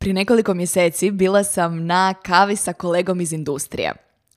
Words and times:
Prije 0.00 0.14
nekoliko 0.14 0.54
mjeseci 0.54 1.10
bila 1.10 1.44
sam 1.44 1.86
na 1.86 2.14
kavi 2.14 2.56
sa 2.56 2.72
kolegom 2.72 3.20
iz 3.20 3.32
industrije. 3.32 3.92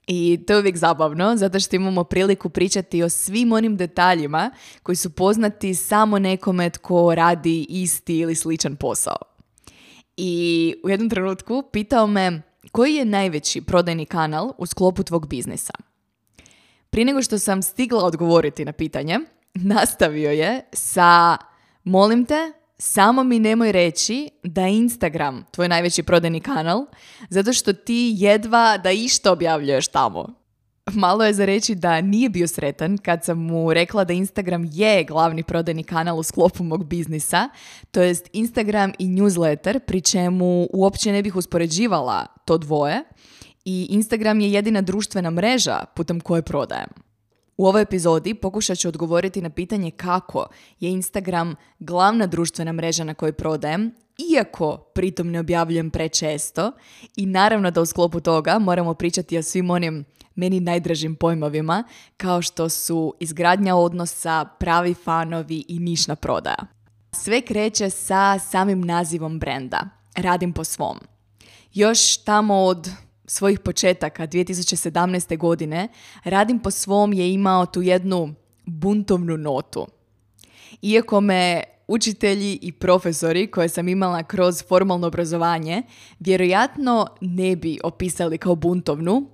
I 0.07 0.39
to 0.47 0.53
je 0.53 0.59
uvijek 0.59 0.77
zabavno, 0.77 1.35
zato 1.35 1.59
što 1.59 1.75
imamo 1.75 2.03
priliku 2.03 2.49
pričati 2.49 3.03
o 3.03 3.09
svim 3.09 3.51
onim 3.51 3.77
detaljima 3.77 4.51
koji 4.83 4.95
su 4.95 5.09
poznati 5.09 5.75
samo 5.75 6.19
nekome 6.19 6.69
tko 6.69 7.15
radi 7.15 7.65
isti 7.69 8.17
ili 8.17 8.35
sličan 8.35 8.75
posao. 8.75 9.17
I 10.17 10.75
u 10.83 10.89
jednom 10.89 11.09
trenutku 11.09 11.63
pitao 11.71 12.07
me 12.07 12.41
koji 12.71 12.95
je 12.95 13.05
najveći 13.05 13.61
prodajni 13.61 14.05
kanal 14.05 14.53
u 14.57 14.65
sklopu 14.65 15.03
tvog 15.03 15.27
biznisa. 15.27 15.73
Prije 16.89 17.05
nego 17.05 17.21
što 17.21 17.39
sam 17.39 17.61
stigla 17.61 18.03
odgovoriti 18.03 18.65
na 18.65 18.71
pitanje, 18.71 19.19
nastavio 19.73 20.31
je 20.31 20.61
sa 20.73 21.37
molim 21.83 22.25
te, 22.25 22.51
samo 22.77 23.23
mi 23.23 23.39
nemoj 23.39 23.71
reći 23.71 24.29
da 24.43 24.61
je 24.61 24.77
Instagram 24.77 25.45
tvoj 25.51 25.67
najveći 25.67 26.03
prodajni 26.03 26.39
kanal, 26.39 26.85
zato 27.29 27.53
što 27.53 27.73
ti 27.73 28.13
jedva 28.15 28.77
da 28.77 28.91
išta 28.91 29.31
objavljuješ 29.31 29.87
tamo. 29.87 30.43
Malo 30.91 31.25
je 31.25 31.33
za 31.33 31.45
reći 31.45 31.75
da 31.75 32.01
nije 32.01 32.29
bio 32.29 32.47
sretan 32.47 32.97
kad 32.97 33.23
sam 33.23 33.39
mu 33.39 33.73
rekla 33.73 34.03
da 34.03 34.13
Instagram 34.13 34.69
je 34.71 35.03
glavni 35.03 35.43
prodajni 35.43 35.83
kanal 35.83 36.19
u 36.19 36.23
sklopu 36.23 36.63
mog 36.63 36.85
biznisa, 36.85 37.49
to 37.91 38.01
jest 38.01 38.29
Instagram 38.33 38.91
i 38.99 39.07
newsletter, 39.07 39.79
pri 39.79 40.01
čemu 40.01 40.67
uopće 40.73 41.11
ne 41.11 41.21
bih 41.21 41.35
uspoređivala 41.35 42.25
to 42.45 42.57
dvoje 42.57 43.03
i 43.65 43.87
Instagram 43.89 44.39
je 44.39 44.51
jedina 44.51 44.81
društvena 44.81 45.29
mreža 45.29 45.85
putem 45.95 46.19
koje 46.19 46.41
prodajem. 46.41 46.89
U 47.57 47.67
ovoj 47.67 47.81
epizodi 47.81 48.33
pokušat 48.33 48.77
ću 48.77 48.87
odgovoriti 48.87 49.41
na 49.41 49.49
pitanje 49.49 49.91
kako 49.91 50.47
je 50.79 50.91
Instagram 50.91 51.55
glavna 51.79 52.27
društvena 52.27 52.71
mreža 52.71 53.03
na 53.03 53.13
kojoj 53.13 53.33
prodajem, 53.33 53.91
iako 54.31 54.77
pritom 54.77 55.31
ne 55.31 55.39
objavljujem 55.39 55.91
prečesto 55.91 56.71
i 57.15 57.25
naravno 57.25 57.71
da 57.71 57.81
u 57.81 57.85
sklopu 57.85 58.19
toga 58.19 58.59
moramo 58.59 58.93
pričati 58.93 59.37
o 59.37 59.43
svim 59.43 59.69
onim 59.69 60.05
meni 60.35 60.59
najdražim 60.59 61.15
pojmovima 61.15 61.83
kao 62.17 62.41
što 62.41 62.69
su 62.69 63.13
izgradnja 63.19 63.75
odnosa, 63.75 64.45
pravi 64.59 64.93
fanovi 64.93 65.65
i 65.67 65.79
nišna 65.79 66.15
prodaja. 66.15 66.65
Sve 67.11 67.41
kreće 67.41 67.89
sa 67.89 68.39
samim 68.39 68.81
nazivom 68.81 69.39
brenda. 69.39 69.89
Radim 70.15 70.53
po 70.53 70.63
svom. 70.63 70.99
Još 71.73 72.17
tamo 72.17 72.55
od 72.55 72.89
svojih 73.25 73.59
početaka 73.59 74.27
2017. 74.27 75.37
godine 75.37 75.87
Radim 76.23 76.59
po 76.59 76.71
svom 76.71 77.13
je 77.13 77.33
imao 77.33 77.65
tu 77.65 77.81
jednu 77.81 78.33
buntovnu 78.65 79.37
notu. 79.37 79.87
Iako 80.81 81.21
me 81.21 81.63
učitelji 81.87 82.59
i 82.61 82.71
profesori 82.71 83.47
koje 83.47 83.69
sam 83.69 83.87
imala 83.87 84.23
kroz 84.23 84.63
formalno 84.67 85.07
obrazovanje 85.07 85.83
vjerojatno 86.19 87.07
ne 87.21 87.55
bi 87.55 87.79
opisali 87.83 88.37
kao 88.37 88.55
buntovnu, 88.55 89.29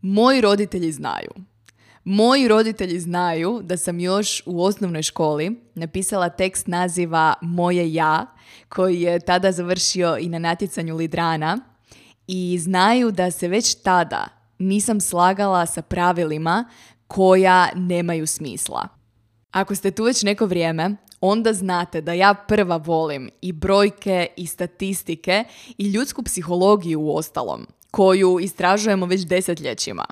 moji 0.00 0.40
roditelji 0.40 0.92
znaju. 0.92 1.30
Moji 2.04 2.48
roditelji 2.48 3.00
znaju 3.00 3.60
da 3.62 3.76
sam 3.76 4.00
još 4.00 4.42
u 4.46 4.64
osnovnoj 4.64 5.02
školi 5.02 5.60
napisala 5.74 6.28
tekst 6.28 6.66
naziva 6.66 7.34
Moje 7.42 7.94
ja, 7.94 8.26
koji 8.68 9.00
je 9.00 9.20
tada 9.20 9.52
završio 9.52 10.16
i 10.20 10.28
na 10.28 10.38
natjecanju 10.38 10.96
Lidrana 10.96 11.71
i 12.26 12.58
znaju 12.58 13.10
da 13.10 13.30
se 13.30 13.48
već 13.48 13.74
tada 13.74 14.28
nisam 14.58 15.00
slagala 15.00 15.66
sa 15.66 15.82
pravilima 15.82 16.64
koja 17.06 17.68
nemaju 17.74 18.26
smisla. 18.26 18.88
Ako 19.50 19.74
ste 19.74 19.90
tu 19.90 20.04
već 20.04 20.22
neko 20.22 20.46
vrijeme, 20.46 20.96
onda 21.20 21.52
znate 21.52 22.00
da 22.00 22.12
ja 22.12 22.34
prva 22.34 22.76
volim 22.76 23.30
i 23.40 23.52
brojke 23.52 24.26
i 24.36 24.46
statistike 24.46 25.44
i 25.78 25.90
ljudsku 25.90 26.22
psihologiju 26.22 27.00
u 27.00 27.16
ostalom, 27.16 27.66
koju 27.90 28.40
istražujemo 28.40 29.06
već 29.06 29.26
desetljećima. 29.26 30.04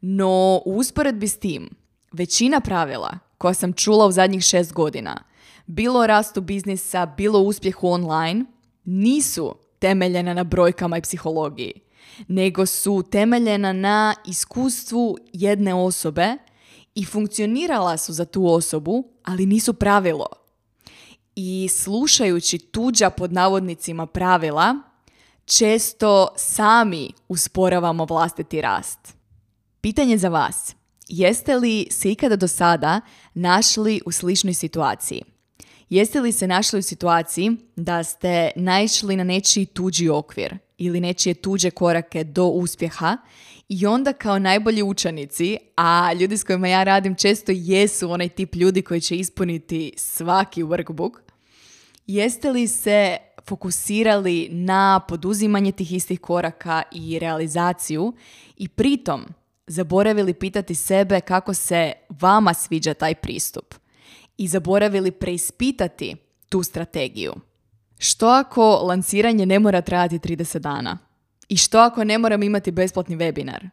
No, 0.00 0.62
u 0.64 0.76
usporedbi 0.76 1.28
s 1.28 1.38
tim, 1.38 1.70
većina 2.12 2.60
pravila 2.60 3.18
koja 3.38 3.54
sam 3.54 3.72
čula 3.72 4.06
u 4.06 4.12
zadnjih 4.12 4.42
šest 4.42 4.72
godina, 4.72 5.24
bilo 5.66 6.06
rastu 6.06 6.40
biznisa, 6.40 7.06
bilo 7.06 7.40
uspjehu 7.40 7.88
online, 7.88 8.44
nisu 8.84 9.54
temeljena 9.80 10.34
na 10.34 10.44
brojkama 10.44 10.98
i 10.98 11.02
psihologiji, 11.02 11.72
nego 12.28 12.66
su 12.66 13.02
temeljena 13.10 13.72
na 13.72 14.14
iskustvu 14.26 15.16
jedne 15.32 15.74
osobe 15.74 16.36
i 16.94 17.04
funkcionirala 17.04 17.96
su 17.96 18.12
za 18.12 18.24
tu 18.24 18.46
osobu, 18.46 19.04
ali 19.24 19.46
nisu 19.46 19.74
pravilo. 19.74 20.26
I 21.36 21.68
slušajući 21.72 22.58
tuđa 22.58 23.10
pod 23.10 23.32
navodnicima 23.32 24.06
pravila, 24.06 24.76
često 25.44 26.28
sami 26.36 27.10
usporavamo 27.28 28.04
vlastiti 28.04 28.60
rast. 28.60 29.14
Pitanje 29.80 30.18
za 30.18 30.28
vas. 30.28 30.74
Jeste 31.08 31.56
li 31.56 31.86
se 31.90 32.12
ikada 32.12 32.36
do 32.36 32.48
sada 32.48 33.00
našli 33.34 34.00
u 34.06 34.12
sličnoj 34.12 34.54
situaciji? 34.54 35.22
Jeste 35.90 36.20
li 36.20 36.32
se 36.32 36.46
našli 36.46 36.78
u 36.78 36.82
situaciji 36.82 37.56
da 37.76 38.04
ste 38.04 38.50
naišli 38.56 39.16
na 39.16 39.24
nečiji 39.24 39.66
tuđi 39.66 40.08
okvir 40.08 40.58
ili 40.78 41.00
nečije 41.00 41.34
tuđe 41.34 41.70
korake 41.70 42.24
do 42.24 42.46
uspjeha 42.46 43.16
i 43.68 43.86
onda 43.86 44.12
kao 44.12 44.38
najbolji 44.38 44.82
učenici, 44.82 45.58
a 45.76 46.12
ljudi 46.12 46.36
s 46.36 46.44
kojima 46.44 46.68
ja 46.68 46.82
radim 46.82 47.14
često 47.14 47.52
jesu 47.54 48.10
onaj 48.10 48.28
tip 48.28 48.54
ljudi 48.54 48.82
koji 48.82 49.00
će 49.00 49.16
ispuniti 49.16 49.92
svaki 49.96 50.62
workbook, 50.62 51.12
jeste 52.06 52.50
li 52.50 52.68
se 52.68 53.16
fokusirali 53.46 54.48
na 54.50 55.00
poduzimanje 55.08 55.72
tih 55.72 55.92
istih 55.92 56.20
koraka 56.20 56.82
i 56.92 57.18
realizaciju 57.18 58.12
i 58.56 58.68
pritom 58.68 59.24
zaboravili 59.66 60.34
pitati 60.34 60.74
sebe 60.74 61.20
kako 61.20 61.54
se 61.54 61.92
vama 62.08 62.54
sviđa 62.54 62.94
taj 62.94 63.14
pristup 63.14 63.74
i 64.40 64.48
zaboravili 64.48 65.10
preispitati 65.10 66.16
tu 66.48 66.62
strategiju. 66.62 67.32
Što 67.98 68.28
ako 68.28 68.62
lanciranje 68.62 69.46
ne 69.46 69.58
mora 69.58 69.80
trajati 69.80 70.18
30 70.18 70.58
dana? 70.58 70.98
I 71.48 71.56
što 71.56 71.78
ako 71.78 72.04
ne 72.04 72.18
moram 72.18 72.42
imati 72.42 72.70
besplatni 72.70 73.16
webinar? 73.16 73.68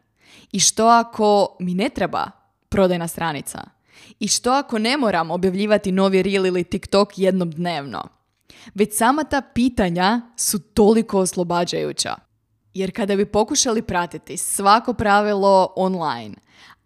I 0.52 0.60
što 0.60 0.86
ako 0.86 1.56
mi 1.60 1.74
ne 1.74 1.88
treba 1.88 2.30
prodajna 2.68 3.08
stranica? 3.08 3.64
I 4.20 4.28
što 4.28 4.52
ako 4.52 4.78
ne 4.78 4.96
moram 4.96 5.30
objavljivati 5.30 5.92
novi 5.92 6.22
reel 6.22 6.46
ili 6.46 6.64
TikTok 6.64 7.18
jednom 7.18 7.50
dnevno? 7.50 8.02
Već 8.74 8.96
sama 8.96 9.24
ta 9.24 9.42
pitanja 9.54 10.20
su 10.36 10.58
toliko 10.58 11.18
oslobađajuća. 11.18 12.14
Jer 12.74 12.96
kada 12.96 13.16
bi 13.16 13.26
pokušali 13.26 13.82
pratiti 13.82 14.36
svako 14.36 14.92
pravilo 14.92 15.72
online, 15.76 16.34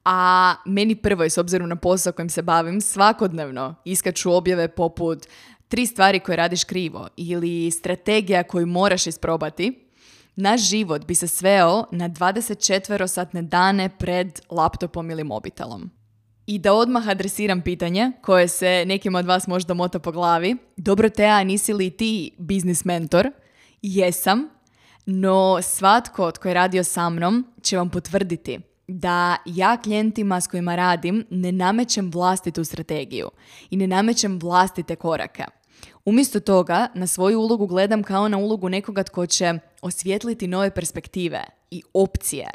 a 0.05 0.55
meni 0.67 0.95
prvo, 0.95 1.25
s 1.25 1.39
obzirom 1.39 1.69
na 1.69 1.77
posao 1.77 2.13
kojim 2.13 2.31
se 2.31 2.43
bavim, 2.43 2.81
svakodnevno 2.81 3.75
iskaču 3.85 4.33
objave 4.33 4.69
poput 4.69 5.27
tri 5.69 5.87
stvari 5.87 6.21
koje 6.21 6.37
radiš 6.37 6.65
krivo 6.65 7.09
ili 7.17 7.71
strategija 7.71 8.43
koju 8.43 8.67
moraš 8.67 9.07
isprobati, 9.07 9.89
naš 10.37 10.69
život 10.69 11.07
bi 11.07 11.15
se 11.15 11.28
sveo 11.28 11.84
na 11.91 12.09
24-satne 12.09 13.43
dane 13.43 13.89
pred 13.99 14.41
laptopom 14.51 15.10
ili 15.10 15.25
mobitelom. 15.25 15.91
I 16.47 16.59
da 16.59 16.72
odmah 16.72 17.09
adresiram 17.09 17.63
pitanje 17.63 18.13
koje 18.22 18.48
se 18.48 18.84
nekim 18.87 19.15
od 19.15 19.27
vas 19.27 19.47
možda 19.47 19.75
mota 19.75 19.98
po 19.98 20.13
glavi. 20.13 20.57
Dobro 20.77 21.09
Tea, 21.09 21.45
nisi 21.45 21.72
li 21.72 21.91
ti 21.91 22.31
biznis 22.39 22.84
mentor? 22.84 23.31
Jesam, 23.83 24.48
no 25.07 25.63
svatko 25.63 26.31
tko 26.31 26.48
je 26.48 26.55
radio 26.55 26.84
sa 26.84 27.10
mnom 27.10 27.47
će 27.63 27.77
vam 27.77 27.91
potvrditi 27.91 28.72
da 28.89 29.37
ja 29.47 29.77
klijentima 29.77 30.41
s 30.41 30.47
kojima 30.47 30.77
radim 30.77 31.27
ne 31.31 31.53
namećem 31.53 32.11
vlastitu 32.11 32.65
strategiju 32.65 33.31
i 33.71 33.77
ne 33.77 33.87
namećem 33.87 34.39
vlastite 34.39 34.97
korake. 34.97 35.45
Umjesto 36.05 36.41
toga 36.41 36.89
na 36.95 37.07
svoju 37.07 37.41
ulogu 37.41 37.67
gledam 37.67 38.03
kao 38.03 38.29
na 38.29 38.39
ulogu 38.39 38.69
nekoga 38.69 39.03
tko 39.03 39.27
će 39.27 39.55
osvijetliti 39.83 40.47
nove 40.47 40.71
perspektive 40.75 41.45
i 41.71 41.83
opcije. 41.95 42.51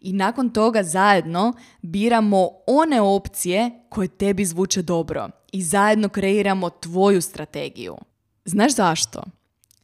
I 0.00 0.12
nakon 0.12 0.50
toga 0.50 0.82
zajedno 0.82 1.52
biramo 1.82 2.48
one 2.66 3.00
opcije 3.00 3.70
koje 3.88 4.08
tebi 4.08 4.44
zvuče 4.44 4.82
dobro 4.82 5.28
i 5.52 5.62
zajedno 5.62 6.08
kreiramo 6.08 6.70
tvoju 6.70 7.22
strategiju. 7.22 7.96
Znaš 8.44 8.74
zašto? 8.74 9.22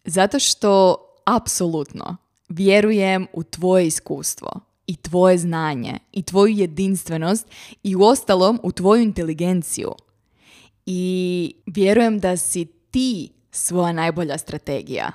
Zato 0.05 0.39
što 0.39 0.97
apsolutno. 1.25 2.17
Vjerujem 2.49 3.27
u 3.33 3.43
tvoje 3.43 3.87
iskustvo 3.87 4.66
i 4.87 4.97
tvoje 4.97 5.39
znanje 5.39 5.99
i 6.13 6.23
tvoju 6.23 6.55
jedinstvenost 6.55 7.47
i 7.83 7.97
u 7.97 8.03
ostalom 8.03 8.61
u 8.63 8.73
tvoju 8.73 9.03
inteligenciju. 9.03 9.93
I 10.87 11.55
vjerujem 11.67 12.21
da 12.21 12.37
si 12.37 12.65
ti 12.65 13.31
svoja 13.51 13.93
najbolja 13.93 14.39
strategija. 14.39 15.13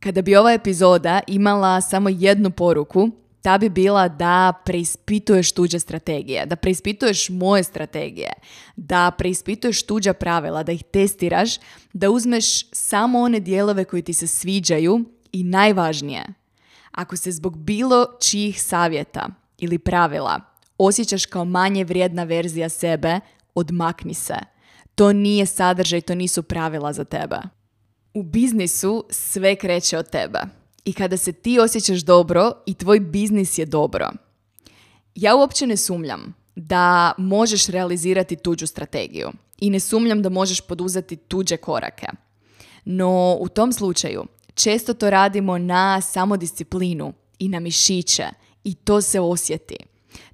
Kada 0.00 0.22
bi 0.22 0.36
ova 0.36 0.52
epizoda 0.52 1.20
imala 1.26 1.80
samo 1.80 2.08
jednu 2.08 2.50
poruku, 2.50 3.10
ta 3.42 3.58
bi 3.58 3.68
bila 3.68 4.08
da 4.08 4.52
preispituješ 4.64 5.52
tuđe 5.52 5.78
strategije, 5.78 6.46
da 6.46 6.56
preispituješ 6.56 7.28
moje 7.28 7.64
strategije, 7.64 8.32
da 8.76 9.10
preispituješ 9.18 9.82
tuđa 9.82 10.12
pravila, 10.12 10.62
da 10.62 10.72
ih 10.72 10.84
testiraš, 10.84 11.56
da 11.92 12.10
uzmeš 12.10 12.70
samo 12.72 13.18
one 13.20 13.40
dijelove 13.40 13.84
koji 13.84 14.02
ti 14.02 14.12
se 14.12 14.26
sviđaju 14.26 15.04
i 15.32 15.44
najvažnije, 15.44 16.24
ako 16.94 17.16
se 17.16 17.32
zbog 17.32 17.58
bilo 17.58 18.06
čijih 18.20 18.62
savjeta 18.62 19.28
ili 19.58 19.78
pravila 19.78 20.54
osjećaš 20.78 21.26
kao 21.26 21.44
manje 21.44 21.84
vrijedna 21.84 22.24
verzija 22.24 22.68
sebe, 22.68 23.20
odmakni 23.54 24.14
se. 24.14 24.34
To 24.94 25.12
nije 25.12 25.46
sadržaj, 25.46 26.00
to 26.00 26.14
nisu 26.14 26.42
pravila 26.42 26.92
za 26.92 27.04
tebe. 27.04 27.36
U 28.14 28.22
biznisu 28.22 29.04
sve 29.10 29.56
kreće 29.56 29.98
od 29.98 30.10
tebe. 30.10 30.40
I 30.84 30.92
kada 30.92 31.16
se 31.16 31.32
ti 31.32 31.58
osjećaš 31.58 32.00
dobro 32.00 32.52
i 32.66 32.74
tvoj 32.74 33.00
biznis 33.00 33.58
je 33.58 33.66
dobro. 33.66 34.10
Ja 35.14 35.36
uopće 35.36 35.66
ne 35.66 35.76
sumljam 35.76 36.34
da 36.56 37.12
možeš 37.18 37.66
realizirati 37.66 38.36
tuđu 38.36 38.66
strategiju 38.66 39.30
i 39.58 39.70
ne 39.70 39.80
sumljam 39.80 40.22
da 40.22 40.28
možeš 40.28 40.60
poduzeti 40.60 41.16
tuđe 41.16 41.56
korake. 41.56 42.06
No 42.84 43.36
u 43.40 43.48
tom 43.48 43.72
slučaju 43.72 44.24
često 44.54 44.94
to 44.94 45.10
radimo 45.10 45.58
na 45.58 46.00
samodisciplinu 46.00 47.12
i 47.38 47.48
na 47.48 47.60
mišiće 47.60 48.26
i 48.64 48.74
to 48.74 49.00
se 49.00 49.20
osjeti. 49.20 49.76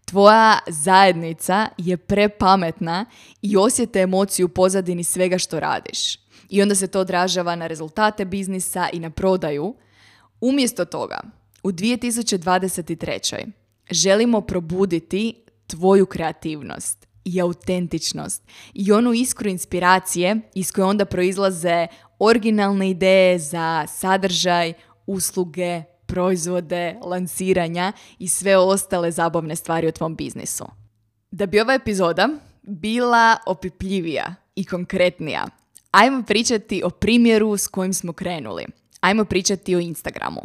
Tvoja 0.04 0.58
zajednica 0.66 1.68
je 1.78 1.96
prepametna 1.96 3.06
i 3.42 3.56
osjete 3.56 4.00
emociju 4.00 4.46
u 4.46 4.48
pozadini 4.48 5.04
svega 5.04 5.38
što 5.38 5.60
radiš. 5.60 6.18
I 6.48 6.62
onda 6.62 6.74
se 6.74 6.86
to 6.86 7.00
odražava 7.00 7.56
na 7.56 7.66
rezultate 7.66 8.24
biznisa 8.24 8.88
i 8.92 9.00
na 9.00 9.10
prodaju. 9.10 9.74
Umjesto 10.40 10.84
toga, 10.84 11.20
u 11.62 11.72
2023. 11.72 13.50
želimo 13.90 14.40
probuditi 14.40 15.44
tvoju 15.66 16.06
kreativnost 16.06 17.09
i 17.24 17.40
autentičnost 17.40 18.42
i 18.74 18.92
onu 18.92 19.12
iskru 19.12 19.48
inspiracije 19.48 20.40
iz 20.54 20.72
koje 20.72 20.84
onda 20.84 21.04
proizlaze 21.04 21.86
originalne 22.18 22.90
ideje 22.90 23.38
za 23.38 23.86
sadržaj, 23.88 24.72
usluge, 25.06 25.82
proizvode, 26.06 26.96
lansiranja 27.04 27.92
i 28.18 28.28
sve 28.28 28.56
ostale 28.56 29.10
zabavne 29.10 29.56
stvari 29.56 29.88
u 29.88 29.92
tvom 29.92 30.16
biznisu. 30.16 30.64
Da 31.30 31.46
bi 31.46 31.60
ova 31.60 31.74
epizoda 31.74 32.28
bila 32.62 33.36
opipljivija 33.46 34.34
i 34.54 34.64
konkretnija, 34.64 35.46
ajmo 35.90 36.22
pričati 36.22 36.82
o 36.84 36.90
primjeru 36.90 37.56
s 37.56 37.68
kojim 37.68 37.92
smo 37.92 38.12
krenuli. 38.12 38.66
Ajmo 39.00 39.24
pričati 39.24 39.76
o 39.76 39.80
Instagramu. 39.80 40.40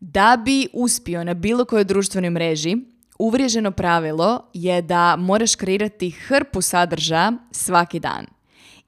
Da 0.00 0.42
bi 0.44 0.68
uspio 0.72 1.24
na 1.24 1.34
bilo 1.34 1.64
kojoj 1.64 1.84
društvenoj 1.84 2.30
mreži, 2.30 2.76
uvriježeno 3.18 3.70
pravilo 3.70 4.40
je 4.54 4.82
da 4.82 5.16
moraš 5.16 5.54
kreirati 5.54 6.10
hrpu 6.10 6.60
sadržaja 6.60 7.32
svaki 7.50 8.00
dan. 8.00 8.26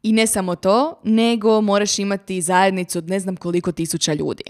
I 0.02 0.12
ne 0.12 0.26
samo 0.26 0.54
to, 0.54 1.00
nego 1.04 1.60
moraš 1.60 1.98
imati 1.98 2.42
zajednicu 2.42 2.98
od 2.98 3.08
ne 3.08 3.20
znam 3.20 3.36
koliko 3.36 3.72
tisuća 3.72 4.14
ljudi. 4.14 4.42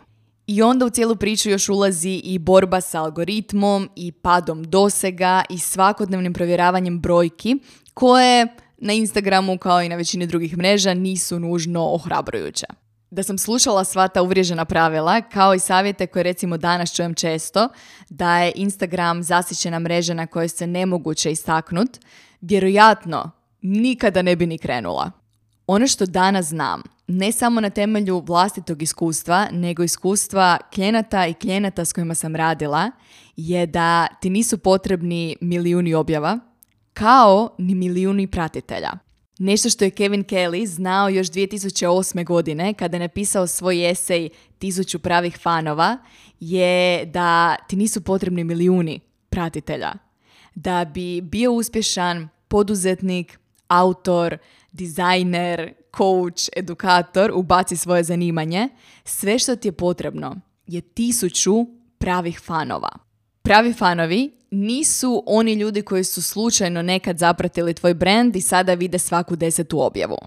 I 0.47 0.63
onda 0.63 0.87
u 0.87 0.91
cijelu 0.91 1.17
priču 1.17 1.51
još 1.51 1.69
ulazi 1.69 2.21
i 2.25 2.39
borba 2.39 2.81
sa 2.81 3.03
algoritmom 3.03 3.89
i 3.97 4.13
padom 4.13 4.65
dosega 4.65 5.45
i 5.51 5.59
svakodnevnim 5.59 6.33
provjeravanjem 6.33 7.01
brojki 7.01 7.57
koje 7.95 8.47
na 8.79 8.93
Instagramu 8.93 9.59
kao 9.59 9.83
i 9.83 9.89
na 9.89 9.97
većini 9.97 10.27
drugih 10.27 10.57
mreža 10.57 10.95
nisu 10.95 11.39
nužno 11.39 11.85
ohrabrujuće. 11.85 12.67
Da 13.11 13.23
sam 13.23 13.39
slušala 13.39 13.85
sva 13.85 14.09
ta 14.09 14.23
uvriježena 14.23 14.65
pravila, 14.65 15.21
kao 15.21 15.55
i 15.55 15.59
savjete 15.59 16.07
koje 16.07 16.23
recimo 16.23 16.57
danas 16.57 16.95
čujem 16.95 17.15
često, 17.15 17.69
da 18.09 18.39
je 18.39 18.53
Instagram 18.55 19.23
zasićena 19.23 19.79
mreža 19.79 20.15
na 20.15 20.27
kojoj 20.27 20.49
se 20.49 20.67
nemoguće 20.67 21.33
istaknut, 21.33 21.99
vjerojatno 22.41 23.31
nikada 23.63 24.23
ne 24.23 24.37
bi 24.37 24.47
ni 24.47 24.59
krenula. 24.59 25.11
Ono 25.67 25.87
što 25.87 26.07
danas 26.07 26.47
znam, 26.47 26.83
ne 27.07 27.33
samo 27.33 27.61
na 27.61 27.71
temelju 27.71 28.23
vlastitog 28.27 28.83
iskustva, 28.83 29.49
nego 29.53 29.83
iskustva 29.83 30.59
klijenata 30.75 31.27
i 31.27 31.35
klijenata 31.35 31.85
s 31.85 31.93
kojima 31.93 32.15
sam 32.15 32.37
radila, 32.37 32.91
je 33.37 33.67
da 33.67 34.07
ti 34.21 34.31
nisu 34.31 34.59
potrebni 34.59 35.37
milijuni 35.41 35.95
objava, 35.95 36.39
kao 36.93 37.55
ni 37.59 37.75
milijuni 37.75 38.27
pratitelja. 38.27 39.08
Nešto 39.39 39.71
što 39.71 39.85
je 39.85 39.91
Kevin 39.91 40.25
Kelly 40.25 40.67
znao 40.67 41.09
još 41.09 41.27
2008. 41.27 42.25
godine 42.25 42.75
kada 42.75 42.97
je 42.97 43.01
napisao 43.01 43.47
svoj 43.47 43.91
esej 43.91 44.29
Tisuću 44.59 44.99
pravih 44.99 45.39
fanova 45.43 45.99
je 46.41 47.05
da 47.07 47.57
ti 47.69 47.77
nisu 47.77 48.01
potrebni 48.01 48.45
milijuni 48.45 49.01
pratitelja. 49.31 49.93
Da 50.55 50.85
bi 50.85 51.21
bio 51.21 51.53
uspješan 51.53 52.29
poduzetnik, 52.49 53.39
autor, 53.69 54.39
dizajner, 54.73 55.75
coach, 55.97 56.49
edukator 56.57 57.33
ubaci 57.35 57.77
svoje 57.77 58.05
zanimanje, 58.05 58.69
sve 59.05 59.39
što 59.39 59.57
ti 59.57 59.69
je 59.69 59.73
potrebno 59.73 60.37
je 60.67 60.81
tisuću 60.81 61.55
pravih 61.99 62.41
fanova. 62.41 62.91
Pravi 63.43 63.73
fanovi 63.73 64.38
nisu 64.51 65.23
oni 65.27 65.53
ljudi 65.53 65.83
koji 65.83 66.05
su 66.05 66.23
slučajno 66.23 66.83
nekad 66.83 67.19
zapratili 67.19 67.75
tvoj 67.75 67.95
brand 67.95 68.37
i 68.37 68.41
sada 68.41 68.75
vide 68.75 68.99
svaku 68.99 69.37
desetu 69.37 69.81
objavu. 69.81 70.19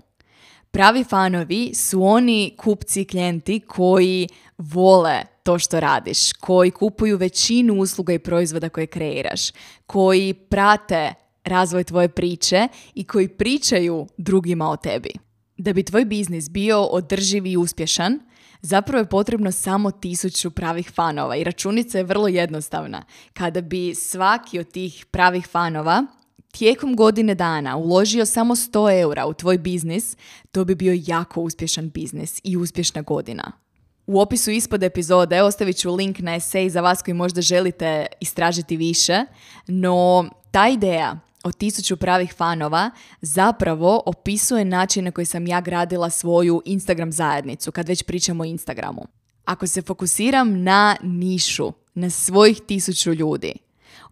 Pravi 0.72 1.04
fanovi 1.04 1.74
su 1.74 2.04
oni 2.04 2.54
kupci 2.58 3.02
i 3.02 3.06
klijenti 3.06 3.60
koji 3.60 4.28
vole 4.58 5.22
to 5.44 5.60
što 5.60 5.80
radiš, 5.80 6.34
koji 6.34 6.72
kupuju 6.72 7.18
većinu 7.18 7.74
usluga 7.74 8.14
i 8.14 8.20
proizvoda 8.20 8.70
koje 8.70 8.88
kreiraš, 8.88 9.42
koji 9.86 10.34
prate 10.34 11.14
razvoj 11.44 11.84
tvoje 11.84 12.10
priče 12.10 12.68
i 12.96 13.04
koji 13.04 13.28
pričaju 13.28 14.08
drugima 14.18 14.70
o 14.70 14.78
tebi. 14.78 15.12
Da 15.58 15.74
bi 15.74 15.84
tvoj 15.84 16.06
biznis 16.06 16.50
bio 16.50 16.84
održiv 16.84 17.46
i 17.46 17.58
uspješan, 17.58 18.20
zapravo 18.62 19.02
je 19.02 19.10
potrebno 19.10 19.52
samo 19.52 19.92
tisuću 19.92 20.52
pravih 20.52 20.92
fanova 20.92 21.36
i 21.36 21.44
računica 21.44 21.98
je 21.98 22.04
vrlo 22.04 22.28
jednostavna. 22.28 23.04
Kada 23.34 23.62
bi 23.62 23.96
svaki 23.96 24.60
od 24.60 24.72
tih 24.72 25.06
pravih 25.12 25.48
fanova 25.48 26.06
tijekom 26.52 26.96
godine 26.96 27.36
dana 27.36 27.78
uložio 27.78 28.26
samo 28.26 28.56
100 28.56 29.02
eura 29.02 29.26
u 29.26 29.34
tvoj 29.34 29.58
biznis, 29.58 30.18
to 30.52 30.66
bi 30.66 30.76
bio 30.76 31.02
jako 31.08 31.42
uspješan 31.42 31.90
biznis 31.90 32.42
i 32.44 32.58
uspješna 32.58 33.02
godina. 33.02 33.52
U 34.08 34.20
opisu 34.20 34.52
ispod 34.52 34.84
epizode 34.84 35.42
ostavit 35.42 35.78
ću 35.78 35.96
link 35.96 36.20
na 36.20 36.36
esej 36.36 36.70
za 36.70 36.82
vas 36.82 37.02
koji 37.02 37.16
možda 37.16 37.42
želite 37.42 38.06
istražiti 38.20 38.78
više, 38.78 39.26
no 39.68 40.30
ta 40.52 40.68
ideja 40.70 41.20
od 41.44 41.58
tisuću 41.58 41.98
pravih 41.98 42.34
fanova 42.34 42.92
zapravo 43.22 44.04
opisuje 44.06 44.66
način 44.66 45.04
na 45.04 45.12
koji 45.12 45.26
sam 45.26 45.48
ja 45.48 45.62
gradila 45.62 46.10
svoju 46.10 46.62
Instagram 46.66 47.12
zajednicu, 47.12 47.72
kad 47.72 47.88
već 47.88 48.04
pričamo 48.04 48.44
o 48.44 48.46
Instagramu. 48.46 49.08
Ako 49.46 49.68
se 49.68 49.82
fokusiram 49.82 50.64
na 50.64 50.96
nišu, 51.04 51.72
na 51.94 52.10
svojih 52.10 52.62
tisuću 52.68 53.14
ljudi, 53.14 53.54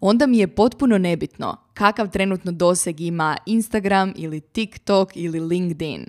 onda 0.00 0.26
mi 0.26 0.38
je 0.38 0.54
potpuno 0.54 0.98
nebitno 0.98 1.56
kakav 1.74 2.10
trenutno 2.10 2.52
doseg 2.52 3.00
ima 3.00 3.36
Instagram 3.46 4.12
ili 4.16 4.40
TikTok 4.40 5.16
ili 5.16 5.40
LinkedIn. 5.40 6.06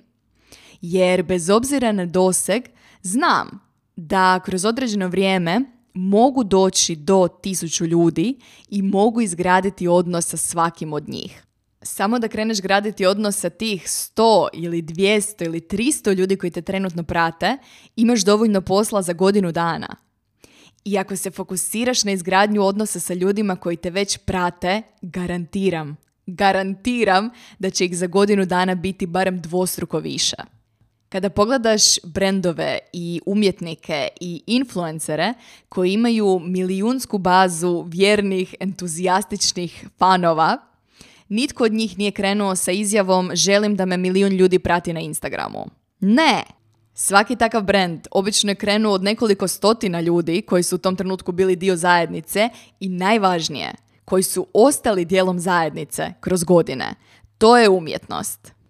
Jer 0.80 1.22
bez 1.22 1.50
obzira 1.50 1.92
na 1.92 2.06
doseg, 2.06 2.62
znam 3.02 3.60
da 3.96 4.40
kroz 4.44 4.64
određeno 4.64 5.08
vrijeme 5.08 5.60
mogu 5.94 6.44
doći 6.44 6.96
do 6.96 7.28
tisuću 7.42 7.86
ljudi 7.86 8.38
i 8.68 8.82
mogu 8.82 9.20
izgraditi 9.20 9.88
odnos 9.88 10.26
sa 10.26 10.36
svakim 10.36 10.92
od 10.92 11.08
njih. 11.08 11.44
Samo 11.82 12.18
da 12.18 12.28
kreneš 12.28 12.60
graditi 12.60 13.06
odnos 13.06 13.36
sa 13.36 13.50
tih 13.50 13.82
100 13.82 14.48
ili 14.52 14.82
200 14.82 15.44
ili 15.44 15.60
300 15.60 16.14
ljudi 16.14 16.36
koji 16.36 16.50
te 16.50 16.62
trenutno 16.62 17.02
prate, 17.02 17.56
imaš 17.96 18.24
dovoljno 18.24 18.60
posla 18.60 19.02
za 19.02 19.12
godinu 19.12 19.52
dana. 19.52 19.96
I 20.84 20.98
ako 20.98 21.16
se 21.16 21.30
fokusiraš 21.30 22.04
na 22.04 22.12
izgradnju 22.12 22.62
odnosa 22.62 23.00
sa 23.00 23.14
ljudima 23.14 23.56
koji 23.56 23.76
te 23.76 23.90
već 23.90 24.18
prate, 24.18 24.82
garantiram, 25.02 25.96
garantiram 26.26 27.30
da 27.58 27.70
će 27.70 27.84
ih 27.84 27.96
za 27.96 28.06
godinu 28.06 28.44
dana 28.44 28.74
biti 28.74 29.06
barem 29.06 29.40
dvostruko 29.40 29.98
više. 29.98 30.36
Kada 31.12 31.30
pogledaš 31.30 31.82
brendove 32.04 32.78
i 32.92 33.20
umjetnike 33.26 34.08
i 34.20 34.42
influencere 34.46 35.34
koji 35.68 35.92
imaju 35.92 36.40
milijunsku 36.44 37.18
bazu 37.18 37.84
vjernih, 37.88 38.54
entuzijastičnih 38.60 39.86
fanova, 39.98 40.58
nitko 41.28 41.64
od 41.64 41.72
njih 41.72 41.98
nije 41.98 42.10
krenuo 42.10 42.56
sa 42.56 42.72
izjavom 42.72 43.30
želim 43.34 43.76
da 43.76 43.86
me 43.86 43.96
milijun 43.96 44.32
ljudi 44.32 44.58
prati 44.58 44.92
na 44.92 45.00
Instagramu. 45.00 45.66
Ne! 46.00 46.42
Svaki 46.94 47.36
takav 47.36 47.62
brand 47.62 48.08
obično 48.10 48.50
je 48.50 48.54
krenuo 48.54 48.92
od 48.92 49.02
nekoliko 49.02 49.48
stotina 49.48 50.00
ljudi 50.00 50.42
koji 50.42 50.62
su 50.62 50.76
u 50.76 50.78
tom 50.78 50.96
trenutku 50.96 51.32
bili 51.32 51.56
dio 51.56 51.76
zajednice 51.76 52.48
i 52.80 52.88
najvažnije, 52.88 53.72
koji 54.04 54.22
su 54.22 54.46
ostali 54.54 55.04
dijelom 55.04 55.38
zajednice 55.38 56.12
kroz 56.20 56.44
godine. 56.44 56.94
To 57.38 57.58
je 57.58 57.68
umjetnost. 57.68 58.61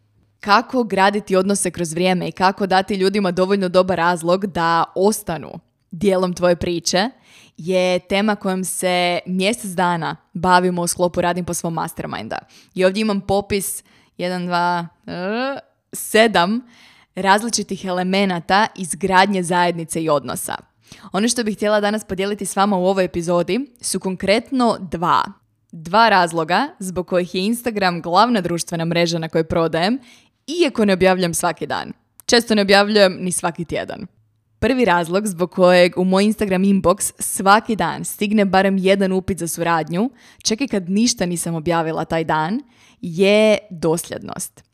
Kako 0.44 0.84
graditi 0.84 1.36
odnose 1.36 1.70
kroz 1.70 1.92
vrijeme 1.92 2.28
i 2.28 2.32
kako 2.32 2.66
dati 2.66 2.94
ljudima 2.94 3.30
dovoljno 3.30 3.68
dobar 3.68 3.96
razlog 3.96 4.46
da 4.46 4.84
ostanu 4.94 5.50
dijelom 5.90 6.34
tvoje 6.34 6.56
priče 6.56 7.10
je 7.56 7.98
tema 7.98 8.36
kojom 8.36 8.64
se 8.64 9.18
mjesec 9.26 9.70
dana 9.70 10.16
bavimo 10.32 10.82
u 10.82 10.86
sklopu 10.86 11.20
Radim 11.20 11.44
po 11.44 11.54
svom 11.54 11.74
masterminda. 11.74 12.38
I 12.74 12.84
ovdje 12.84 13.00
imam 13.00 13.20
popis 13.20 13.84
1, 14.18 14.86
2, 15.06 15.58
7 15.92 16.60
različitih 17.14 17.84
elemenata 17.84 18.66
izgradnje 18.76 19.42
zajednice 19.42 20.02
i 20.02 20.08
odnosa. 20.08 20.54
Ono 21.12 21.28
što 21.28 21.44
bih 21.44 21.56
htjela 21.56 21.80
danas 21.80 22.04
podijeliti 22.04 22.46
s 22.46 22.56
vama 22.56 22.76
u 22.76 22.86
ovoj 22.86 23.04
epizodi 23.04 23.74
su 23.80 24.00
konkretno 24.00 24.76
dva. 24.80 25.22
Dva 25.72 26.08
razloga 26.08 26.68
zbog 26.78 27.06
kojih 27.06 27.34
je 27.34 27.44
Instagram 27.44 28.02
glavna 28.02 28.40
društvena 28.40 28.84
mreža 28.84 29.18
na 29.18 29.28
kojoj 29.28 29.44
prodajem, 29.44 29.98
iako 30.46 30.84
ne 30.84 30.92
objavljujem 30.92 31.34
svaki 31.34 31.66
dan. 31.66 31.92
Često 32.26 32.54
ne 32.54 32.62
objavljujem 32.62 33.18
ni 33.20 33.32
svaki 33.32 33.64
tjedan. 33.64 34.06
Prvi 34.58 34.84
razlog 34.84 35.26
zbog 35.26 35.50
kojeg 35.50 35.98
u 35.98 36.04
moj 36.04 36.24
Instagram 36.24 36.62
inbox 36.62 37.12
svaki 37.18 37.76
dan 37.76 38.04
stigne 38.04 38.44
barem 38.44 38.78
jedan 38.78 39.12
upit 39.12 39.38
za 39.38 39.48
suradnju, 39.48 40.10
čak 40.42 40.60
i 40.60 40.68
kad 40.68 40.90
ništa 40.90 41.26
nisam 41.26 41.54
objavila 41.54 42.04
taj 42.04 42.24
dan, 42.24 42.60
je 43.00 43.58
dosljednost. 43.70 44.64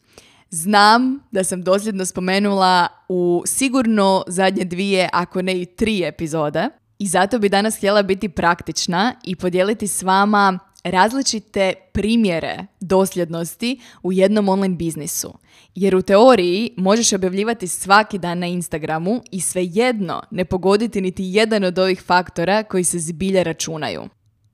Znam 0.50 1.20
da 1.30 1.44
sam 1.44 1.62
dosljedno 1.62 2.04
spomenula 2.04 2.88
u 3.08 3.42
sigurno 3.46 4.24
zadnje 4.26 4.64
dvije, 4.64 5.08
ako 5.12 5.42
ne 5.42 5.60
i 5.60 5.66
tri 5.66 6.04
epizode. 6.04 6.68
I 6.98 7.06
zato 7.06 7.38
bi 7.38 7.48
danas 7.48 7.76
htjela 7.76 8.02
biti 8.02 8.28
praktična 8.28 9.14
i 9.24 9.36
podijeliti 9.36 9.88
s 9.88 10.02
vama 10.02 10.58
različite 10.90 11.72
primjere 11.92 12.66
dosljednosti 12.80 13.80
u 14.02 14.12
jednom 14.12 14.48
online 14.48 14.74
biznisu. 14.74 15.34
Jer 15.74 15.96
u 15.96 16.02
teoriji 16.02 16.70
možeš 16.76 17.12
objavljivati 17.12 17.68
svaki 17.68 18.18
dan 18.18 18.38
na 18.38 18.46
Instagramu 18.46 19.22
i 19.30 19.40
svejedno 19.40 20.22
ne 20.30 20.44
pogoditi 20.44 21.00
niti 21.00 21.22
jedan 21.24 21.64
od 21.64 21.78
ovih 21.78 22.02
faktora 22.02 22.62
koji 22.62 22.84
se 22.84 22.98
zbilje 22.98 23.44
računaju. 23.44 24.02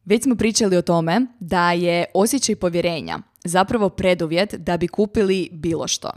Već 0.05 0.23
smo 0.23 0.37
pričali 0.37 0.77
o 0.77 0.83
tome 0.83 1.21
da 1.41 1.73
je 1.73 2.05
osjećaj 2.15 2.57
povjerenja 2.57 3.19
zapravo 3.45 3.89
preduvjet 3.89 4.55
da 4.55 4.77
bi 4.77 4.89
kupili 4.89 5.49
bilo 5.53 5.89
što. 5.89 6.11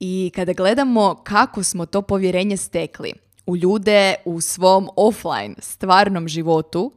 I 0.00 0.30
kada 0.34 0.52
gledamo 0.52 1.20
kako 1.24 1.62
smo 1.62 1.86
to 1.86 2.02
povjerenje 2.02 2.56
stekli 2.56 3.12
u 3.46 3.56
ljude 3.56 4.14
u 4.24 4.40
svom 4.40 4.88
offline 4.96 5.54
stvarnom 5.58 6.28
životu, 6.28 6.92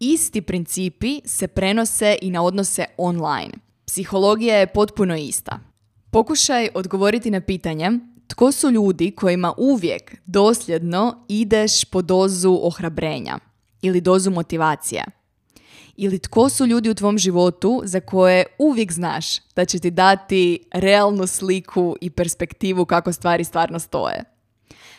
isti 0.00 0.40
principi 0.40 1.20
se 1.24 1.48
prenose 1.48 2.18
i 2.22 2.30
na 2.30 2.42
odnose 2.42 2.84
online. 2.96 3.52
Psihologija 3.86 4.56
je 4.56 4.66
potpuno 4.66 5.16
ista. 5.16 5.60
Pokušaj 6.10 6.68
odgovoriti 6.74 7.30
na 7.30 7.40
pitanje 7.40 7.90
tko 8.26 8.52
su 8.52 8.70
ljudi 8.70 9.10
kojima 9.10 9.52
uvijek 9.56 10.16
dosljedno 10.26 11.24
ideš 11.28 11.84
po 11.84 12.02
dozu 12.02 12.58
ohrabrenja 12.62 13.38
ili 13.82 14.00
dozu 14.00 14.30
motivacije 14.30 15.04
ili 15.96 16.18
tko 16.18 16.48
su 16.48 16.66
ljudi 16.66 16.90
u 16.90 16.94
tvom 16.94 17.18
životu 17.18 17.82
za 17.84 18.00
koje 18.00 18.44
uvijek 18.58 18.92
znaš 18.92 19.26
da 19.56 19.64
će 19.64 19.78
ti 19.78 19.90
dati 19.90 20.64
realnu 20.72 21.26
sliku 21.26 21.96
i 22.00 22.10
perspektivu 22.10 22.84
kako 22.84 23.12
stvari 23.12 23.44
stvarno 23.44 23.78
stoje. 23.78 24.35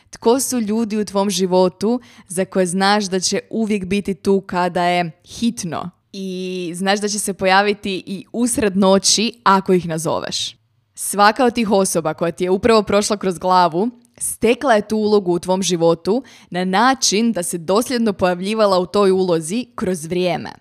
Tko 0.09 0.39
su 0.39 0.59
ljudi 0.59 0.97
u 0.97 1.05
tvom 1.05 1.29
životu 1.29 1.99
za 2.27 2.45
koje 2.45 2.65
znaš 2.65 3.05
da 3.05 3.19
će 3.19 3.39
uvijek 3.49 3.85
biti 3.85 4.13
tu 4.13 4.41
kada 4.41 4.83
je 4.83 5.11
hitno 5.25 5.89
i 6.13 6.71
znaš 6.75 6.99
da 6.99 7.07
će 7.07 7.19
se 7.19 7.33
pojaviti 7.33 8.03
i 8.05 8.25
usred 8.33 8.77
noći 8.77 9.41
ako 9.43 9.73
ih 9.73 9.87
nazoveš. 9.87 10.55
Svaka 10.95 11.45
od 11.45 11.53
tih 11.53 11.71
osoba 11.71 12.13
koja 12.13 12.31
ti 12.31 12.43
je 12.43 12.49
upravo 12.49 12.83
prošla 12.83 13.17
kroz 13.17 13.37
glavu 13.37 13.89
stekla 14.17 14.73
je 14.73 14.87
tu 14.87 14.97
ulogu 14.97 15.33
u 15.33 15.39
tvom 15.39 15.63
životu 15.63 16.23
na 16.49 16.65
način 16.65 17.31
da 17.31 17.43
se 17.43 17.57
dosljedno 17.57 18.13
pojavljivala 18.13 18.79
u 18.79 18.85
toj 18.85 19.11
ulozi 19.11 19.65
kroz 19.75 20.05
vrijeme. 20.05 20.51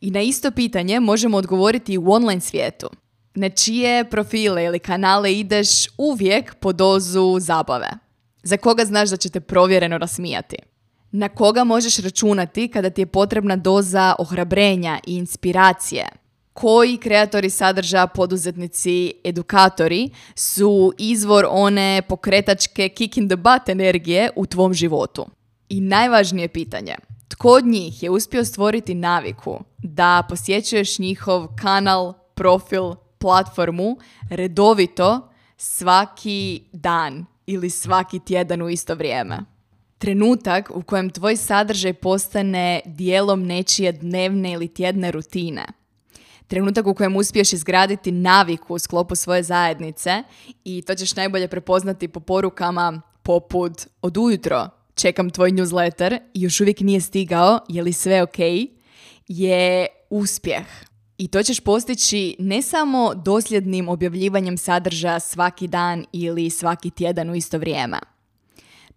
I 0.00 0.10
na 0.10 0.20
isto 0.20 0.50
pitanje 0.50 1.00
možemo 1.00 1.36
odgovoriti 1.36 1.98
u 1.98 2.10
online 2.10 2.40
svijetu. 2.40 2.90
Na 3.34 3.48
čije 3.48 4.10
profile 4.10 4.64
ili 4.64 4.78
kanale 4.78 5.34
ideš 5.34 5.68
uvijek 5.98 6.54
po 6.54 6.72
dozu 6.72 7.36
zabave? 7.40 7.90
Za 8.42 8.56
koga 8.56 8.84
znaš 8.84 9.10
da 9.10 9.16
će 9.16 9.28
te 9.28 9.40
provjereno 9.40 9.98
rasmijati? 9.98 10.56
Na 11.12 11.28
koga 11.28 11.64
možeš 11.64 11.98
računati 11.98 12.68
kada 12.68 12.90
ti 12.90 13.00
je 13.00 13.06
potrebna 13.06 13.56
doza 13.56 14.14
ohrabrenja 14.18 14.98
i 15.06 15.16
inspiracije? 15.16 16.08
Koji 16.52 16.96
kreatori 16.96 17.50
sadržaja, 17.50 18.06
poduzetnici, 18.06 19.12
edukatori 19.24 20.10
su 20.34 20.92
izvor 20.98 21.46
one 21.50 22.02
pokretačke 22.08 22.88
kick 22.88 23.16
in 23.16 23.28
the 23.28 23.36
butt 23.36 23.68
energije 23.68 24.30
u 24.36 24.46
tvom 24.46 24.74
životu? 24.74 25.26
I 25.68 25.80
najvažnije 25.80 26.48
pitanje– 26.48 26.94
tko 27.40 27.48
od 27.48 27.66
njih 27.66 28.02
je 28.02 28.10
uspio 28.10 28.44
stvoriti 28.44 28.94
naviku 28.94 29.60
da 29.78 30.22
posjećuješ 30.28 30.98
njihov 30.98 31.48
kanal, 31.60 32.14
profil, 32.34 32.94
platformu 33.18 33.96
redovito 34.30 35.28
svaki 35.56 36.62
dan 36.72 37.26
ili 37.50 37.70
svaki 37.70 38.18
tjedan 38.18 38.62
u 38.62 38.68
isto 38.68 38.94
vrijeme? 38.94 39.38
Trenutak 39.98 40.70
u 40.74 40.82
kojem 40.82 41.10
tvoj 41.10 41.36
sadržaj 41.36 41.94
postane 41.94 42.80
dijelom 42.84 43.42
nečije 43.42 43.92
dnevne 43.92 44.52
ili 44.52 44.68
tjedne 44.68 45.10
rutine. 45.10 45.66
Trenutak 46.46 46.86
u 46.86 46.94
kojem 46.94 47.16
uspiješ 47.16 47.52
izgraditi 47.52 48.12
naviku 48.12 48.74
u 48.74 48.78
sklopu 48.78 49.14
svoje 49.14 49.42
zajednice 49.42 50.22
i 50.64 50.82
to 50.82 50.94
ćeš 50.94 51.16
najbolje 51.16 51.48
prepoznati 51.48 52.08
po 52.08 52.20
porukama 52.20 53.00
poput 53.22 53.86
od 54.02 54.16
ujutro 54.16 54.70
čekam 54.94 55.30
tvoj 55.30 55.50
newsletter 55.50 56.18
i 56.34 56.42
još 56.42 56.60
uvijek 56.60 56.80
nije 56.80 57.00
stigao, 57.00 57.60
je 57.68 57.82
li 57.82 57.92
sve 57.92 58.22
ok, 58.22 58.38
je 59.28 59.86
uspjeh. 60.10 60.66
I 61.20 61.28
to 61.28 61.42
ćeš 61.42 61.60
postići 61.60 62.36
ne 62.38 62.62
samo 62.62 63.14
dosljednim 63.14 63.88
objavljivanjem 63.88 64.58
sadržaja 64.58 65.20
svaki 65.20 65.68
dan 65.68 66.04
ili 66.12 66.50
svaki 66.50 66.90
tjedan 66.90 67.30
u 67.30 67.34
isto 67.34 67.58
vrijeme. 67.58 67.98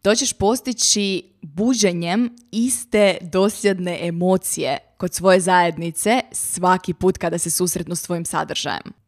To 0.02 0.16
ćeš 0.16 0.34
postići 0.34 1.24
buđenjem 1.42 2.36
iste 2.52 3.18
dosljedne 3.22 4.08
emocije 4.08 4.78
kod 4.98 5.14
svoje 5.14 5.40
zajednice 5.40 6.22
svaki 6.32 6.94
put 6.94 7.18
kada 7.18 7.38
se 7.38 7.50
susretnu 7.50 7.96
s 7.96 8.02
tvojim 8.02 8.26
sadržajem. 8.26 9.03